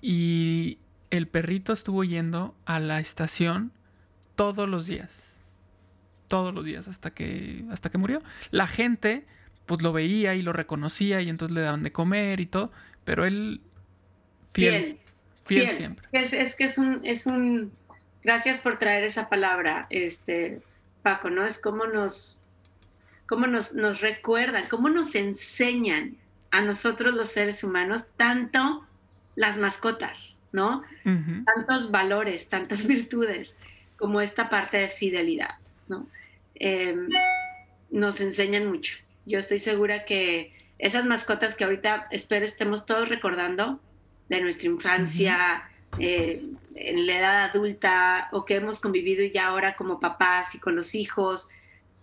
[0.00, 0.78] Y
[1.10, 3.70] el perrito estuvo yendo a la estación
[4.34, 5.34] todos los días.
[6.26, 8.22] Todos los días hasta que, hasta que murió.
[8.50, 9.26] La gente
[9.66, 12.72] pues lo veía y lo reconocía y entonces le daban de comer y todo,
[13.04, 13.60] pero él
[14.46, 14.98] fiel,
[15.44, 16.08] fiel, siempre.
[16.10, 17.72] Es, que es un, es un,
[18.22, 20.62] gracias por traer esa palabra, este,
[21.02, 21.44] Paco, ¿no?
[21.44, 22.38] Es como nos,
[23.26, 26.16] cómo nos, nos recuerdan, cómo nos enseñan
[26.50, 28.86] a nosotros los seres humanos, tanto
[29.34, 30.82] las mascotas, ¿no?
[31.04, 33.56] Tantos valores, tantas virtudes,
[33.96, 35.56] como esta parte de fidelidad,
[35.88, 36.06] ¿no?
[36.54, 37.08] Em,
[37.90, 38.98] nos enseñan mucho.
[39.26, 43.80] Yo estoy segura que esas mascotas que ahorita espero estemos todos recordando
[44.28, 50.00] de nuestra infancia, eh, en la edad adulta, o que hemos convivido ya ahora como
[50.00, 51.48] papás y con los hijos,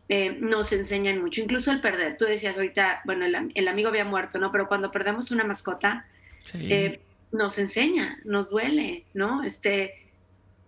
[0.08, 2.18] eh, nos enseñan mucho, incluso el perder.
[2.18, 4.52] Tú decías ahorita, bueno, el, amigo había muerto, ¿no?
[4.52, 6.06] Pero cuando perdemos una mascota,
[6.54, 7.00] eh,
[7.32, 9.44] nos enseña, nos duele, ¿no?
[9.44, 10.06] Este,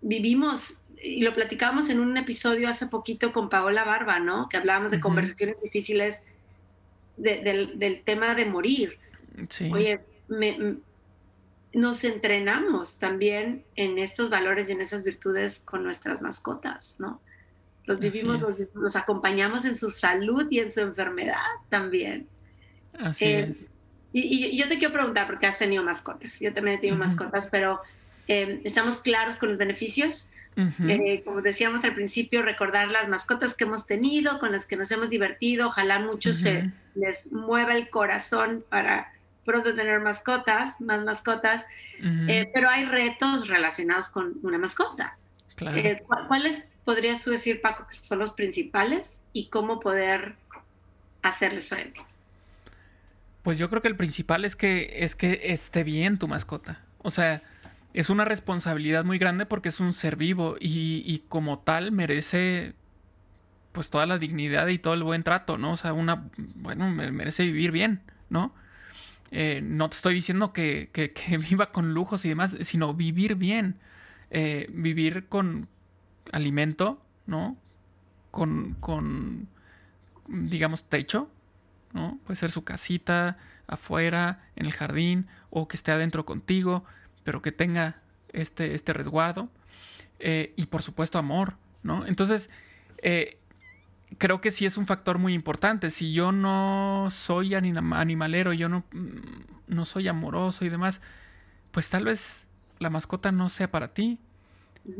[0.02, 4.50] vivimos, y lo platicábamos en un episodio hace poquito con Paola Barba, ¿no?
[4.50, 6.22] Que hablábamos de conversaciones difíciles
[7.16, 8.98] del, tema de morir.
[9.72, 10.00] Oye,
[11.74, 17.22] nos entrenamos también en estos valores y en esas virtudes con nuestras mascotas, ¿no?
[17.88, 21.38] Los vivimos, los, acompañamos en su salud y en su enfermedad
[21.70, 22.28] también.
[23.00, 23.58] Así eh, es.
[24.12, 27.80] Y, yo te quiero preguntar, porque has tenido mascotas, yo también he tenido mascotas, pero
[28.28, 30.30] eh, ¿estamos claros con los beneficios?
[30.58, 34.90] Eh, como decíamos al principio, recordar las mascotas que hemos tenido, con las que nos
[34.92, 39.14] hemos divertido, ojalá muchos se les mueva el corazón para
[39.46, 41.64] pronto tener mascotas, más mascotas,
[42.54, 45.16] pero hay retos relacionados con una mascota.
[45.56, 45.80] Claro.
[46.28, 50.38] ¿Cuáles podrías tú decir, Paco, que son los principales y cómo poder
[51.22, 52.00] hacerles frente?
[53.44, 56.86] Pues yo creo que el principal es que, es que esté bien tu mascota.
[57.00, 57.42] O sea,
[57.94, 62.74] es una responsabilidad muy grande porque es un ser vivo y, como tal merece
[63.74, 65.74] pues toda la dignidad y todo el buen trato, ¿no?
[65.74, 68.56] O sea, una, bueno, merece vivir bien, ¿no?
[69.32, 70.90] Eh, no te estoy diciendo que,
[71.50, 73.76] viva con lujos y demás, sino vivir bien,
[74.32, 75.68] eh, vivir con,
[76.32, 77.58] alimento, ¿no?
[78.32, 79.48] Con, con,
[80.28, 81.30] digamos, techo,
[81.94, 82.20] ¿no?
[82.26, 83.38] Puede ser su casita,
[83.68, 86.84] afuera, en el jardín, o que esté adentro contigo,
[87.24, 88.02] pero que tenga
[88.34, 89.50] este, este resguardo.
[90.20, 92.06] Eh, y por supuesto, amor, ¿no?
[92.06, 92.50] Entonces,
[93.00, 93.38] eh,
[94.18, 95.90] creo que sí es un factor muy importante.
[95.90, 99.18] Si yo no soy animalero, yo no, mm,
[99.68, 101.02] no soy amoroso y demás,
[101.72, 102.48] pues tal vez
[102.80, 104.20] la mascota no sea para ti.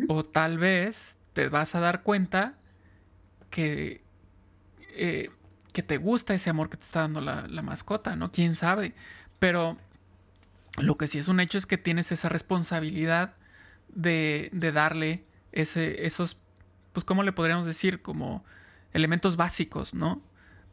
[0.10, 2.56] O tal vez te vas a dar cuenta
[3.52, 4.02] que,
[4.96, 5.30] eh,
[5.72, 8.32] que te gusta ese amor que te está dando la, mascota, ¿no?
[8.32, 8.96] ¿Quién sabe?
[9.38, 9.78] Pero
[10.80, 13.36] lo que sí es un hecho es que tienes esa responsabilidad
[13.90, 16.40] de, de darle ese, esos,
[16.92, 18.02] pues, ¿cómo le podríamos decir?
[18.02, 18.44] Como
[18.92, 20.24] elementos básicos, ¿no?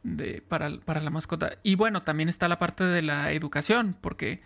[0.03, 1.59] De, para, para, la mascota.
[1.63, 4.41] Y bueno, también está la parte de la educación, porque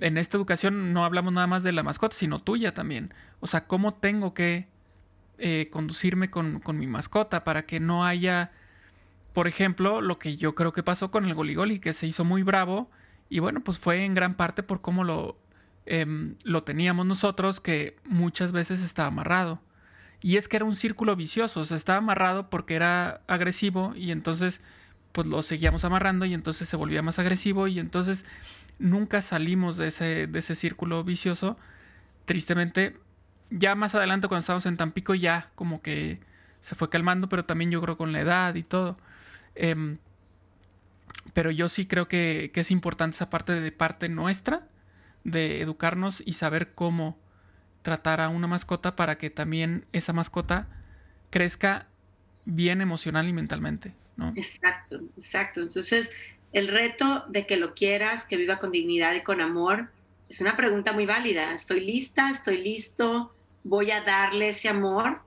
[0.00, 3.14] en esta educación no hablamos nada más de la mascota, sino tuya también.
[3.38, 4.71] O sea, cómo tengo que
[5.44, 8.52] eh, conducirme con, mi mascota para que no haya,
[9.32, 12.44] por ejemplo, lo que yo creo que pasó con el goligoli, que se hizo muy
[12.44, 12.88] bravo
[13.28, 15.36] y bueno, pues fue en gran parte por cómo lo,
[15.84, 19.60] em, lo teníamos nosotros, que muchas veces estaba amarrado.
[20.20, 24.12] Y es que era un círculo vicioso, o sea, estaba amarrado porque era agresivo y
[24.12, 24.60] entonces
[25.10, 28.26] pues lo seguíamos amarrando y entonces se volvía más agresivo y entonces
[28.78, 31.56] nunca salimos de ese, de ese círculo vicioso.
[32.26, 32.96] Tristemente,
[33.52, 36.18] ya más adelante cuando estábamos en Tampico ya como que
[36.60, 38.96] se fue calmando, pero también yo creo con la edad y todo.
[39.54, 39.98] Em,
[41.32, 44.66] pero yo sí creo que, que, es importante esa parte de parte nuestra,
[45.24, 47.18] de educarnos y saber cómo
[47.82, 50.68] tratar a una mascota para que también esa mascota
[51.30, 51.86] crezca
[52.44, 53.94] bien emocional y mentalmente.
[54.16, 54.32] ¿no?
[54.36, 55.60] Exacto, exacto.
[55.62, 56.10] Entonces,
[56.52, 59.88] el reto de que lo quieras, que viva con dignidad y con amor,
[60.28, 61.52] es una pregunta muy válida.
[61.52, 62.30] ¿Estoy lista?
[62.30, 63.34] ¿Estoy listo?
[63.64, 65.20] ¿Voy a darle ese amor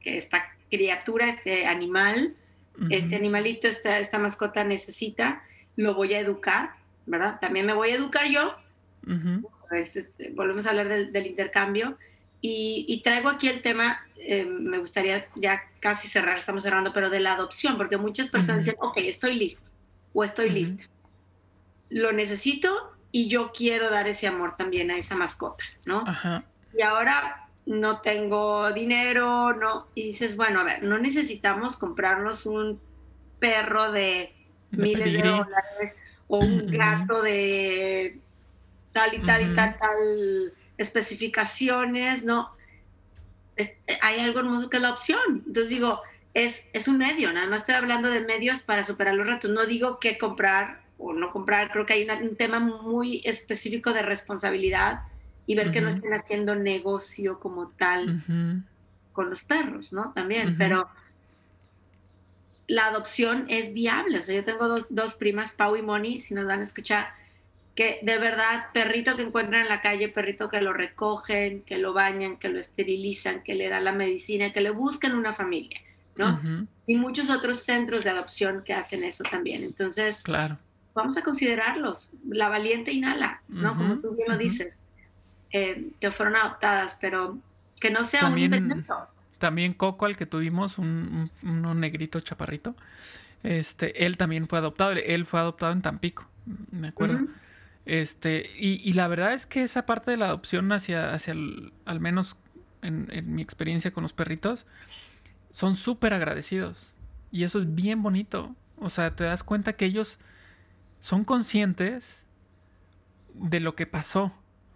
[0.00, 2.36] que esta criatura, este animal,
[2.90, 5.42] este animalito, esta, esta mascota necesita?
[5.76, 6.70] ¿Lo voy a educar?
[7.06, 7.38] ¿Verdad?
[7.40, 8.54] También me voy a educar yo.
[9.70, 11.98] Este, volvemos a hablar del, intercambio.
[12.40, 17.20] Y, traigo aquí el tema, eh, me gustaría ya casi cerrar, estamos cerrando, pero de
[17.20, 19.70] la adopción, porque muchas personas dicen, ok, estoy listo
[20.12, 20.82] o estoy lista.
[21.88, 26.04] Lo necesito y yo quiero dar ese amor también a esa mascota, ¿no?
[26.74, 32.80] Y ahora no tengo dinero, no, y dices, bueno, a ver, no necesitamos comprarnos un
[33.38, 34.32] perro de,
[34.70, 35.94] miles de dólares
[36.28, 38.18] o un gato de
[38.92, 42.50] tal y tal y tal, tal especificaciones, ¿no?
[44.00, 45.42] hay algo hermoso que es la opción.
[45.46, 46.00] Entonces digo,
[46.34, 49.50] es, es un medio, nada más estoy hablando de medios para superar los retos.
[49.50, 54.02] No digo qué comprar o no comprar, creo que hay un tema muy específico de
[54.02, 55.02] responsabilidad
[55.46, 58.22] y ver que no estén haciendo negocio como tal
[59.12, 60.12] con los perros, ¿no?
[60.12, 60.88] También, pero
[62.66, 64.18] la adopción es viable.
[64.18, 67.08] O sea, yo tengo dos, dos primas, Pau y Moni, si nos van a escuchar,
[67.74, 71.92] que de verdad, perrito que encuentran en la calle, perrito que lo recogen, que lo
[71.92, 75.80] bañan, que lo esterilizan, que le dan la medicina, que le buscan una familia,
[76.16, 76.40] ¿no?
[76.86, 79.62] Y muchos otros centros de adopción que hacen eso también.
[79.62, 80.58] Entonces, claro.
[80.94, 82.10] vamos a considerarlos.
[82.28, 83.76] La valiente inhala, ¿no?
[83.76, 84.76] Como tú bien lo dices,
[85.52, 87.38] eh, que fueron adoptadas, pero
[87.80, 88.86] que no sea también, un
[89.38, 92.74] También Coco, al que tuvimos, un, un, negrito chaparrito,
[93.42, 94.92] este, él también fue adoptado.
[94.92, 96.28] Él fue adoptado en Tampico,
[96.70, 97.20] me acuerdo.
[97.84, 101.34] Este, y, la verdad es que esa parte de la adopción hacia, hacia
[101.84, 102.36] al menos
[102.82, 104.66] en, mi experiencia con los perritos,
[105.50, 106.92] son súper agradecidos.
[107.30, 108.54] Y eso es bien bonito.
[108.78, 110.18] O sea, te das cuenta que ellos
[111.00, 112.24] son conscientes
[113.34, 114.32] de lo que pasó,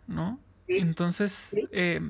[0.06, 0.40] ¿no?
[0.68, 2.00] Entonces, eh,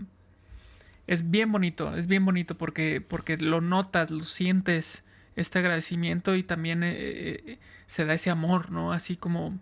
[1.07, 5.05] es bien bonito, es bien bonito porque, porque lo notas, lo sientes,
[5.37, 8.93] este agradecimiento y también eh, eh, se da ese amor, ¿no?
[8.93, 9.59] Así como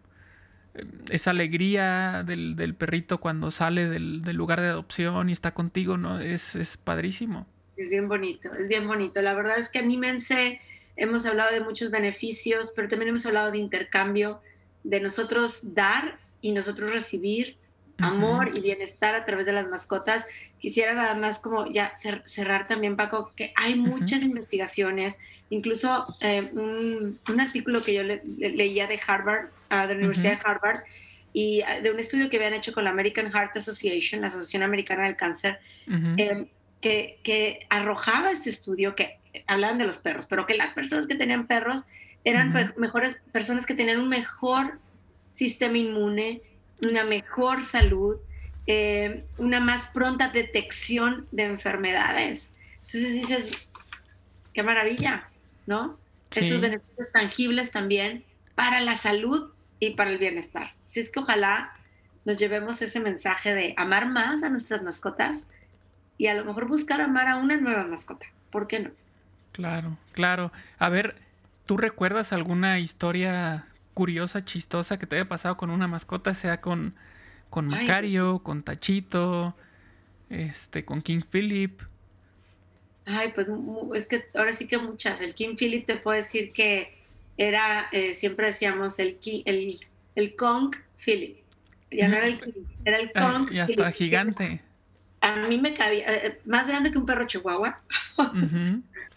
[1.10, 6.20] esa alegría del, perrito cuando sale del, lugar de adopción y está contigo, ¿no?
[6.20, 7.46] Es, es padrísimo.
[7.76, 9.20] Es bien bonito, es bien bonito.
[9.20, 10.60] La verdad es que anímense,
[10.96, 14.40] hemos hablado de muchos beneficios, pero también hemos hablado de intercambio,
[14.84, 17.56] de nosotros dar y nosotros recibir
[17.98, 20.24] amor y bienestar a través de las mascotas.
[20.58, 25.16] Quisiera nada más como ya cerrar también, Paco, que hay muchas investigaciones,
[25.50, 30.80] incluso eh, un, artículo que yo leía de Harvard, uh, de la Universidad de Harvard,
[31.32, 34.62] y ah, de un estudio que habían hecho con la American Heart Association, la Asociación
[34.62, 36.46] Americana del Cáncer, em,
[36.80, 41.14] que, que, arrojaba este estudio que hablaban de los perros, pero que las personas que
[41.14, 41.82] tenían perros
[42.24, 44.78] eran mejores personas que tenían un mejor
[45.32, 46.40] sistema inmune,
[46.86, 48.16] una mejor salud,
[48.66, 52.52] eh, una más pronta detección de enfermedades.
[52.86, 53.50] Entonces dices,
[54.52, 55.28] qué maravilla,
[55.66, 55.98] ¿no?
[56.30, 60.74] Estos beneficios tangibles también para la salud y para el bienestar.
[60.86, 61.72] Así es que ojalá
[62.24, 65.46] nos llevemos ese mensaje de amar más a nuestras mascotas
[66.18, 68.26] y a lo mejor buscar amar a una nueva mascota.
[68.50, 68.90] ¿Por qué no?
[69.52, 70.52] Claro, claro.
[70.78, 71.16] A ver,
[71.66, 76.94] ¿tú recuerdas alguna historia curiosa, chistosa que te haya pasado con una mascota, sea con,
[77.48, 79.56] con Macario, con Tachito,
[80.28, 81.80] este, con King Philip.
[83.06, 83.48] Ay, pues
[83.94, 85.20] es que ahora sí que muchas.
[85.20, 86.94] El King Philip te puedo decir que
[87.36, 89.80] era, eh, siempre decíamos, el, el,
[90.14, 91.38] el Kong Philip.
[91.90, 92.52] Ya no era el King,
[92.84, 93.52] era el ah, Kong.
[93.52, 94.60] y hasta gigante.
[95.20, 97.80] A mí me cabía, eh, eh, más grande que un perro chihuahua.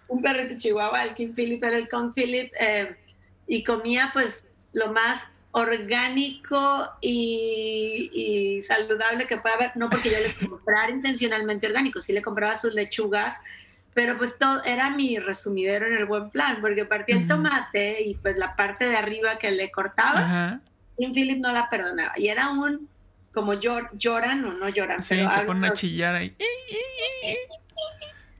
[0.07, 2.51] un perrito chihuahua, el King Philip era el Kong Philip.
[3.47, 4.45] y comía pues
[4.77, 11.99] lo más orgánico y, saludable que pueda haber, no porque yo le comprara intencionalmente orgánico,
[11.99, 13.35] sí le compraba sus lechugas,
[13.93, 18.15] pero pues todo era mi resumidero en el buen plan, porque partía el tomate y
[18.15, 20.61] pues la parte de arriba que le cortaba,
[20.97, 22.87] y Philip no la perdonaba, y era un,
[23.33, 25.01] como lloran o no lloran.
[25.01, 26.35] Sí, se ponen a chillar ahí.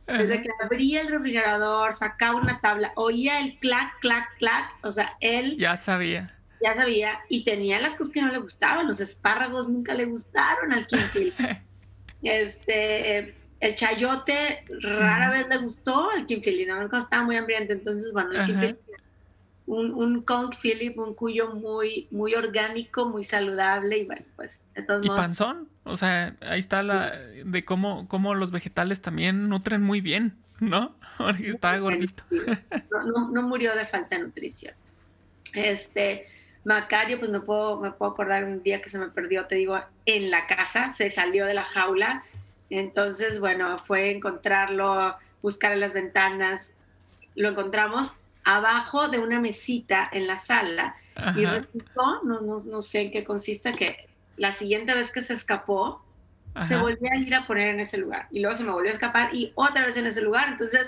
[0.08, 5.18] Desde que abría el refrigerador, sacaba una tabla, oía el clac, clac, clac, o sea,
[5.20, 5.58] él...
[5.58, 6.34] Ya sabía.
[6.62, 10.72] Ya sabía, y tenía las cosas que no le gustaban, los espárragos nunca le gustaron
[10.72, 11.34] al Quintil.
[12.24, 16.82] este, el chayote rara vez le gustó al Kim Philly, ¿no?
[16.82, 18.76] estaba muy hambriento, entonces, bueno, el Philly,
[19.68, 24.82] un, un Kong Philip, un cuyo muy, muy orgánico, muy saludable, y bueno, pues, de
[24.82, 25.70] todos ¿Y panzón?
[25.84, 27.16] O sea, ahí está la
[27.46, 30.96] de cómo, cómo los vegetales también nutren muy bien, ¿no?
[31.18, 32.24] Porque estaba gordito.
[32.92, 34.74] No, no, murió de falta de nutrición.
[35.54, 36.26] Este,
[36.64, 39.80] Macario, pues me puedo, me puedo acordar un día que se me perdió, te digo,
[40.08, 42.24] en la casa, se salió de la jaula
[42.70, 46.72] entonces, bueno, fue encontrarlo, buscar en las ventanas.
[47.36, 48.14] Lo encontramos
[48.48, 50.96] abajo de una mesita en la sala.
[51.36, 55.34] Y resultó, no, no, no, sé en qué consiste, que la siguiente vez que se
[55.34, 56.04] escapó,
[56.68, 58.28] se volvió a ir a poner en ese lugar.
[58.32, 60.50] Y luego se me volvió a escapar y otra vez en ese lugar.
[60.50, 60.88] Entonces,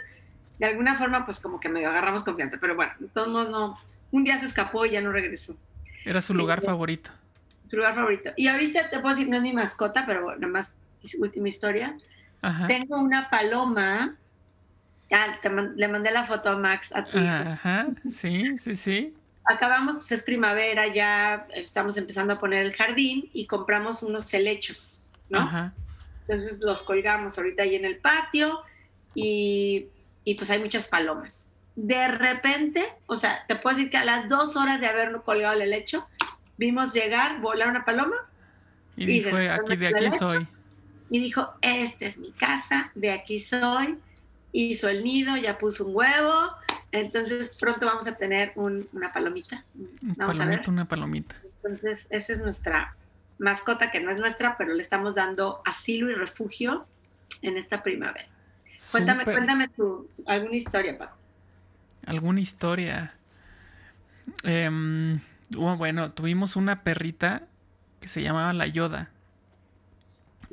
[0.58, 2.58] de alguna forma, pues como que medio agarramos confianza.
[2.62, 3.78] Pero bueno, de todos modos, no.
[4.12, 5.56] Un día se escapó y ya no regresó.
[6.06, 7.12] Era su lugar favorito.
[7.68, 8.32] Su lugar favorito.
[8.38, 10.76] Y ahorita te puedo decir, no es mi mascota, pero nada más
[11.20, 11.98] última historia.
[12.68, 14.16] Tengo una paloma.
[15.76, 19.14] Le mandé la foto a Max a tu Ajá, sí, sí, sí.
[19.46, 25.08] Acabamos, pues es primavera, ya estamos empezando a poner el jardín y compramos unos helechos,
[25.30, 25.40] ¿no?
[25.40, 25.74] Ajá.
[26.22, 28.62] Entonces los colgamos ahorita ahí en el patio
[29.16, 29.88] y,
[30.24, 31.52] y pues hay muchas palomas.
[31.76, 35.56] De repente, o sea, te puedo decir que a las dos horas de haber colgado
[35.56, 36.08] el helecho,
[36.58, 38.16] vimos llegar, volar una paloma.
[38.96, 40.46] Y, dijo, aquí de aquí soy
[41.10, 43.98] y dijo, esta es mi casa, de aquí soy,
[44.52, 46.52] hizo el nido, ya puso un huevo,
[46.92, 49.64] entonces pronto vamos a tener una palomita.
[50.02, 50.62] Vamos a ver.
[50.68, 51.36] una palomita.
[51.64, 52.96] Entonces, esa es nuestra
[53.38, 56.86] mascota, que no es nuestra, pero le estamos dando asilo y refugio
[57.42, 58.28] en esta primavera.
[58.92, 61.18] Cuéntame, cuéntame tu, alguna historia, Paco.
[62.06, 63.14] ¿Alguna historia?
[64.44, 65.20] Em,
[65.50, 67.44] bueno, tuvimos una perrita
[68.00, 69.10] que se llamaba La Yoda.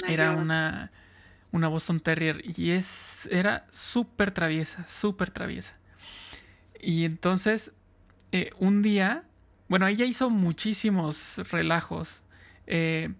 [0.08, 0.90] Era una,
[1.56, 5.76] una Boston Terrier y es, era súper traviesa, súper traviesa.
[6.80, 7.72] Y entonces,
[8.32, 9.24] eh, un día,
[9.68, 12.22] bueno, ella hizo muchísimos relajos.
[12.66, 13.12] Eh,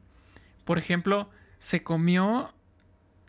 [0.65, 2.53] por ejemplo, se comió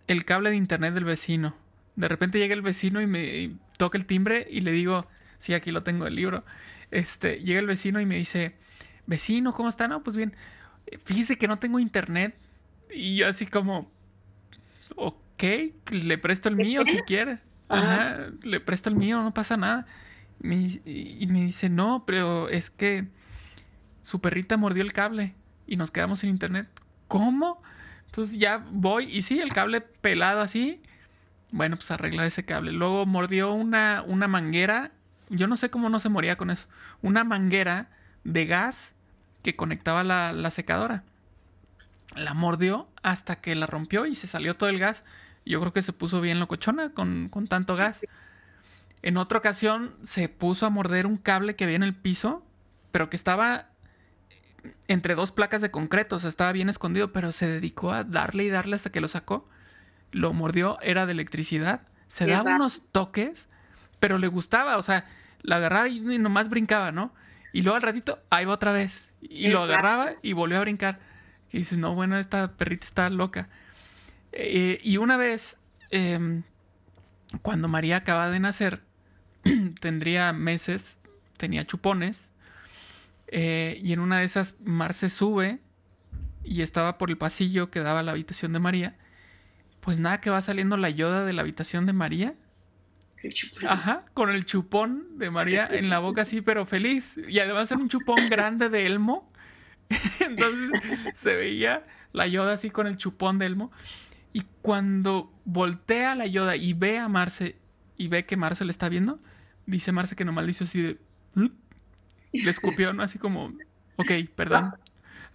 [0.08, 1.56] el cable de internet del vecino.
[1.96, 5.08] De repente llega el vecino y me toca el timbre y le digo,
[5.40, 6.44] sí, aquí lo tengo el libro.
[6.92, 8.56] Este, llega el vecino y me dice,
[9.06, 9.88] vecino, ¿cómo está?
[9.88, 10.36] No, pues bien.
[11.04, 12.36] Fíjese que no tengo internet.
[12.92, 13.92] Y yo así como,
[14.98, 15.44] ok,
[15.92, 17.40] le presto el mío si quiere.
[17.70, 19.86] Ajá, le presto el mío, no pasa nada.
[20.42, 23.08] y me dice, no, pero es que
[24.04, 25.36] su perrita mordió el cable
[25.68, 26.68] y nos quedamos sin internet.
[27.08, 27.62] ¿Cómo?
[28.06, 30.82] Entonces ya voy y sí, el cable pelado así.
[31.52, 32.72] Bueno, pues arreglar ese cable.
[32.72, 34.92] Luego mordió una, una manguera.
[35.30, 36.68] Yo no sé cómo no se moría con eso.
[37.02, 37.90] Una manguera
[38.24, 38.96] de gas
[39.44, 41.04] que conectaba la, la secadora
[42.18, 45.04] la mordió hasta que la rompió y se salió todo el gas.
[45.46, 48.06] Yo creo que se puso bien locochona con, con tanto gas.
[49.02, 52.44] En otra ocasión se puso a morder un cable que había en el piso,
[52.92, 53.70] pero que estaba
[54.88, 58.46] entre dos placas de concreto, o sea, estaba bien escondido, pero se dedicó a darle
[58.46, 59.48] y darle hasta que lo sacó.
[60.12, 63.48] Lo mordió, era de electricidad, se daba unos toques,
[64.00, 65.06] pero le gustaba, o sea,
[65.42, 67.14] la agarraba y nomás brincaba, ¿no?
[67.54, 69.10] Y luego al ratito, ahí va otra vez.
[69.22, 71.00] Y lo agarraba y volvió a brincar.
[71.52, 73.50] Y dices, no, bueno, esta perrita está loca.
[74.32, 75.58] Eh, y una vez,
[75.90, 76.44] em,
[77.42, 78.84] cuando María acaba de nacer,
[79.80, 80.98] tendría meses,
[81.38, 82.30] tenía chupones.
[83.28, 85.60] Eh, y en una de esas, Mar se sube
[86.44, 88.96] y estaba por el pasillo que daba a la habitación de María.
[89.82, 92.36] Pues nada, que va saliendo la yoda de la habitación de María.
[93.68, 97.18] Ajá, con el chupón de María en la boca así, pero feliz.
[97.28, 99.32] Y además era un chupón grande de Elmo
[100.20, 100.72] Entonces
[101.14, 103.72] se veía la Yoda así con el chupón de Elmo.
[104.34, 107.56] Y cuando voltea la Yoda y ve a Marce
[107.98, 109.20] y ve que Marce le está viendo,
[109.66, 110.98] dice Marce que nomás le hizo así de.
[112.34, 113.04] Le escupió, ¿no?
[113.04, 113.54] Así como,
[113.96, 114.76] ok, perdón.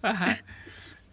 [0.01, 0.43] Ajá.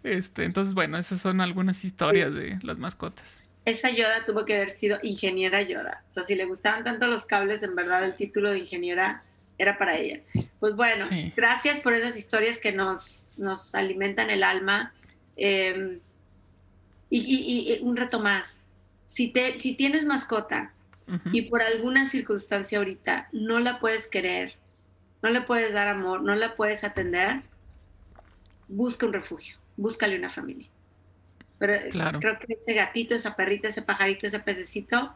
[0.03, 3.49] Este, entonces, bueno, esas son algunas historias de las mascotas.
[3.65, 6.03] Esa Yoda tuvo que haber sido ingeniera Yoda.
[6.09, 9.23] O sea, si le gustaban tanto los cables, en verdad el título de ingeniera
[9.57, 10.21] era para ella.
[10.59, 14.93] Pues bueno, gracias por esas historias que nos, nos alimentan el alma.
[15.35, 15.99] Em,
[17.09, 18.59] y, un reto más,
[19.07, 20.71] si, te, si tienes mascota
[21.33, 24.53] y por alguna circunstancia ahorita no la puedes querer,
[25.21, 27.41] no le puedes dar amor, no la puedes atender,
[28.69, 30.69] busca un refugio, búscale una familia.
[31.59, 31.73] Pero
[32.19, 35.13] creo que ese gatito, esa perrita, ese pajarito, ese pececito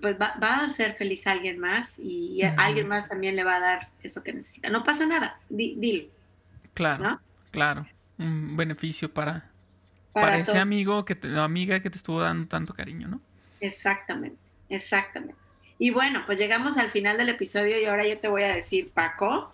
[0.00, 3.42] pues va, va a hacer feliz a alguien más y a alguien más también le
[3.42, 4.70] va a dar eso que necesita.
[4.70, 6.08] No pasa nada, di- dilo.
[6.78, 7.20] Claro, ¿No?
[7.50, 7.86] claro.
[8.18, 9.50] Un beneficio para,
[10.12, 10.60] Para para, ese todo.
[10.60, 13.20] amigo que te, o amiga que te estuvo dando tanto cariño, ¿no?
[13.60, 15.42] Exactamente, exactamente.
[15.78, 18.90] Y bueno, pues llegamos al final del episodio y ahora yo te voy a decir,
[18.92, 19.52] Paco,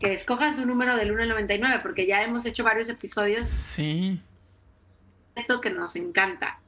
[0.00, 4.20] que escojas un número del 1 al 99, porque ya hemos hecho varios episodios Sí,
[5.34, 6.62] esto que nos encanta.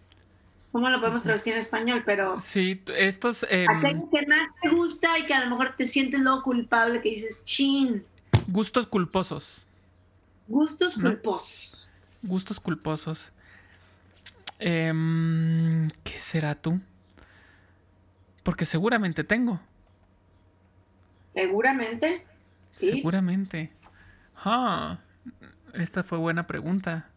[0.72, 2.02] ¿Cómo lo podemos traducir en español?
[2.06, 5.86] Pero Sí, estos em, aquello que más te gusta y que a lo mejor te
[5.88, 8.04] sientes luego culpable, que dices, chin,
[8.48, 9.68] gustos culposos.
[10.48, 11.10] gustos ¿No?
[11.12, 11.88] culposos.
[12.24, 13.32] Gustos culposos.
[14.60, 16.80] Em, ¿Qué será tú?
[18.44, 19.60] Porque seguramente tengo.
[21.34, 22.26] Seguramente.
[22.72, 22.91] Sí.
[22.91, 23.72] Seguramente.
[24.36, 25.00] Ah,
[25.74, 27.10] esta fue buena pregunta.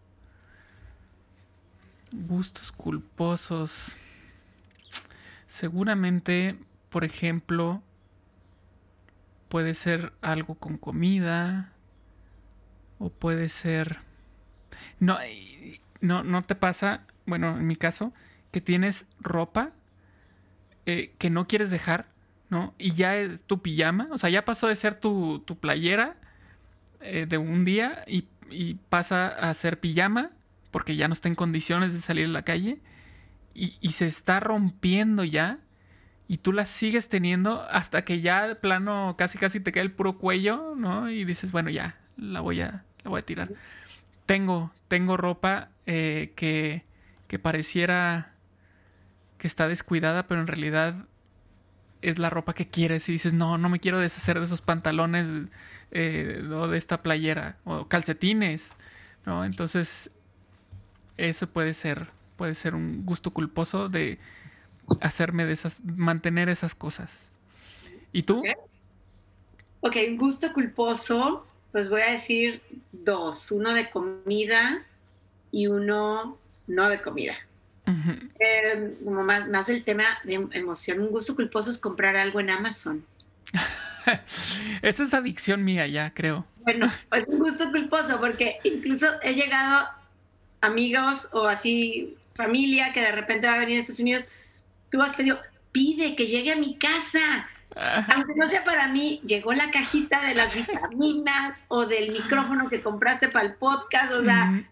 [2.12, 3.96] Gustos culposos.
[5.46, 6.58] Seguramente,
[6.88, 7.82] por ejemplo,
[9.48, 11.72] puede ser algo con comida.
[12.98, 14.00] O puede ser.
[15.00, 15.18] No,
[16.00, 18.12] no, no te pasa, bueno, en mi caso,
[18.52, 19.72] que tienes ropa
[20.86, 22.06] eh, que no quieres dejar,
[22.48, 22.74] ¿no?
[22.78, 26.16] Y ya es tu pijama, o sea, ya pasó de ser tu, tu playera
[27.00, 28.28] eh, de un día y,
[28.88, 30.30] pasa a ser pijama
[30.70, 32.78] porque ya no está en condiciones de salir a la calle
[33.54, 35.58] y, y se está rompiendo ya
[36.28, 39.92] y tú la sigues teniendo hasta que ya de plano casi casi te cae el
[39.92, 41.10] puro cuello, ¿no?
[41.10, 43.50] Y dices, bueno, ya, la voy a, la voy a tirar.
[44.26, 46.84] Tengo, tengo ropa eh, que,
[47.28, 48.32] que pareciera
[49.38, 50.94] que está descuidada, pero en realidad
[52.02, 55.26] es la ropa que quieres y dices, no, no me quiero deshacer de esos pantalones
[55.90, 58.74] eh, o de esta playera o calcetines,
[59.24, 59.44] ¿no?
[59.44, 60.10] Entonces,
[61.16, 64.18] eso puede ser, puede ser un gusto culposo de
[65.00, 67.30] hacerme de esas, mantener esas cosas.
[68.12, 68.40] ¿Y tú?
[68.40, 68.46] Ok.
[69.80, 72.60] Ok, un gusto culposo, pues voy a decir
[72.90, 74.84] dos, uno de comida
[75.52, 77.34] y uno no de comida.
[77.86, 82.50] Eh, como más, más del tema de emoción, un gusto culposo es comprar algo en
[82.50, 83.04] Amazon.
[84.82, 86.44] Esa es adicción mía ya, creo.
[86.62, 89.88] Bueno, es un gusto culposo porque incluso he llegado
[90.60, 94.24] amigos o así familia que de repente va a venir a Estados Unidos,
[94.90, 95.40] tú has pedido,
[95.72, 97.48] pide que llegue a mi casa,
[98.14, 102.82] aunque no sea para mí, llegó la cajita de las vitaminas o del micrófono que
[102.82, 104.62] compraste para el podcast, o sea.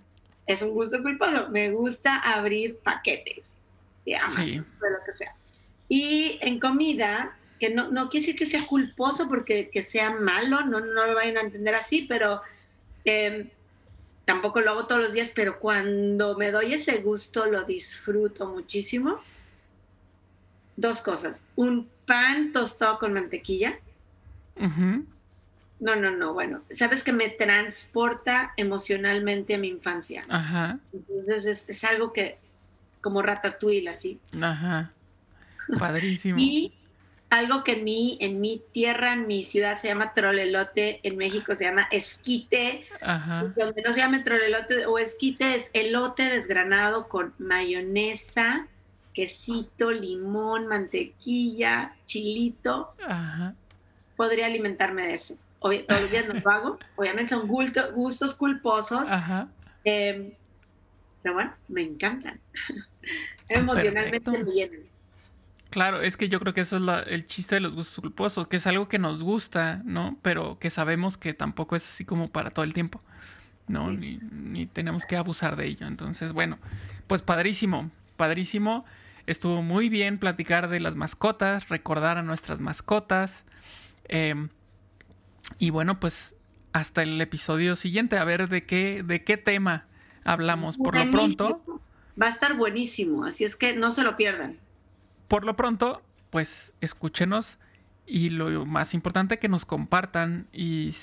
[0.47, 1.49] Es un gusto culposo.
[1.51, 3.45] Me gusta abrir paquetes
[4.05, 4.53] de Amazon, Sí.
[4.59, 5.35] de lo que sea.
[5.89, 10.63] Y en comida, que no, no quiere decir que sea culposo porque que sea malo,
[10.65, 12.43] no, no lo vayan a entender así, pero
[13.05, 13.51] eh,
[14.25, 19.21] tampoco lo hago todos los días, pero cuando me doy ese gusto lo disfruto muchísimo.
[20.77, 21.41] Dos cosas.
[21.57, 23.79] Un pan tostado con mantequilla.
[24.57, 25.07] Ujú.
[25.85, 30.23] No, no, no, bueno, sabes que me transporta emocionalmente a mi infancia.
[30.31, 32.39] Ajá, Entonces es, es algo que,
[33.03, 34.19] como ratatouille, así.
[34.41, 34.93] ajá.
[35.79, 36.39] Padrísimo.
[36.39, 36.73] Y
[37.29, 41.55] algo que en mi, en mi tierra, en mi ciudad se llama trolelote, en México
[41.55, 43.45] se llama esquite, Ajá.
[43.55, 48.69] y donde no se llame trolelote o esquite es elote desgranado con mayonesa,
[49.13, 52.95] quesito, limón, mantequilla, chilito.
[53.07, 53.55] Ajá.
[54.17, 55.37] Podría alimentarme de eso.
[55.65, 56.79] Obvi- todos los días no lo hago.
[56.97, 59.09] Obviamente son gustos culposos.
[59.09, 59.49] Ajá.
[59.85, 60.37] Eh,
[61.23, 62.39] pero bueno, me encantan.
[63.49, 64.51] Emocionalmente Perfecto.
[64.51, 64.81] me llenan.
[65.71, 68.47] Claro, es que yo creo que eso es la- el chiste de los gustos culposos,
[68.47, 70.19] que es algo que nos gusta, ¿no?
[70.23, 73.01] Pero que sabemos que tampoco es así como para todo el tiempo,
[73.67, 73.91] ¿no?
[73.91, 75.87] Ni, ni tenemos que abusar de ello.
[75.87, 76.59] Entonces, bueno,
[77.09, 78.85] pues padrísimo, padrísimo.
[79.27, 83.45] Estuvo muy bien platicar de las mascotas, recordar a nuestras mascotas.
[84.09, 84.35] eh,
[85.59, 86.35] y bueno, pues
[86.73, 89.87] hasta el episodio siguiente, a ver de qué, de qué tema
[90.25, 90.77] hablamos.
[90.77, 91.63] Por lo pronto.
[92.21, 94.59] Va a estar buenísimo, así es que no se lo pierdan.
[95.29, 97.59] por lo pronto, pues escúchenos
[98.07, 100.95] y lo más importante que nos compartan y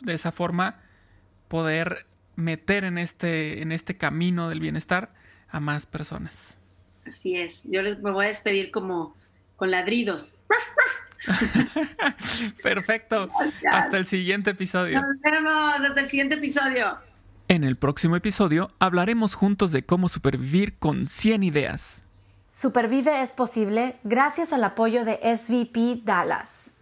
[0.00, 0.80] de esa forma
[1.48, 5.10] poder meter en este, en este camino del bienestar
[5.48, 6.58] a más personas.
[7.06, 9.14] Así es, yo les, me voy a despedir como
[9.56, 10.40] con ladridos.
[12.62, 13.30] Perfecto.
[13.70, 15.00] Hasta el siguiente episodio.
[15.00, 16.98] Nos vemos hasta el siguiente episodio.
[17.48, 22.02] En el próximo episodio hablaremos juntos de cómo supervivir con 100 ideas.
[22.50, 26.72] Supervive es posible gracias al apoyo de SVP Dallas.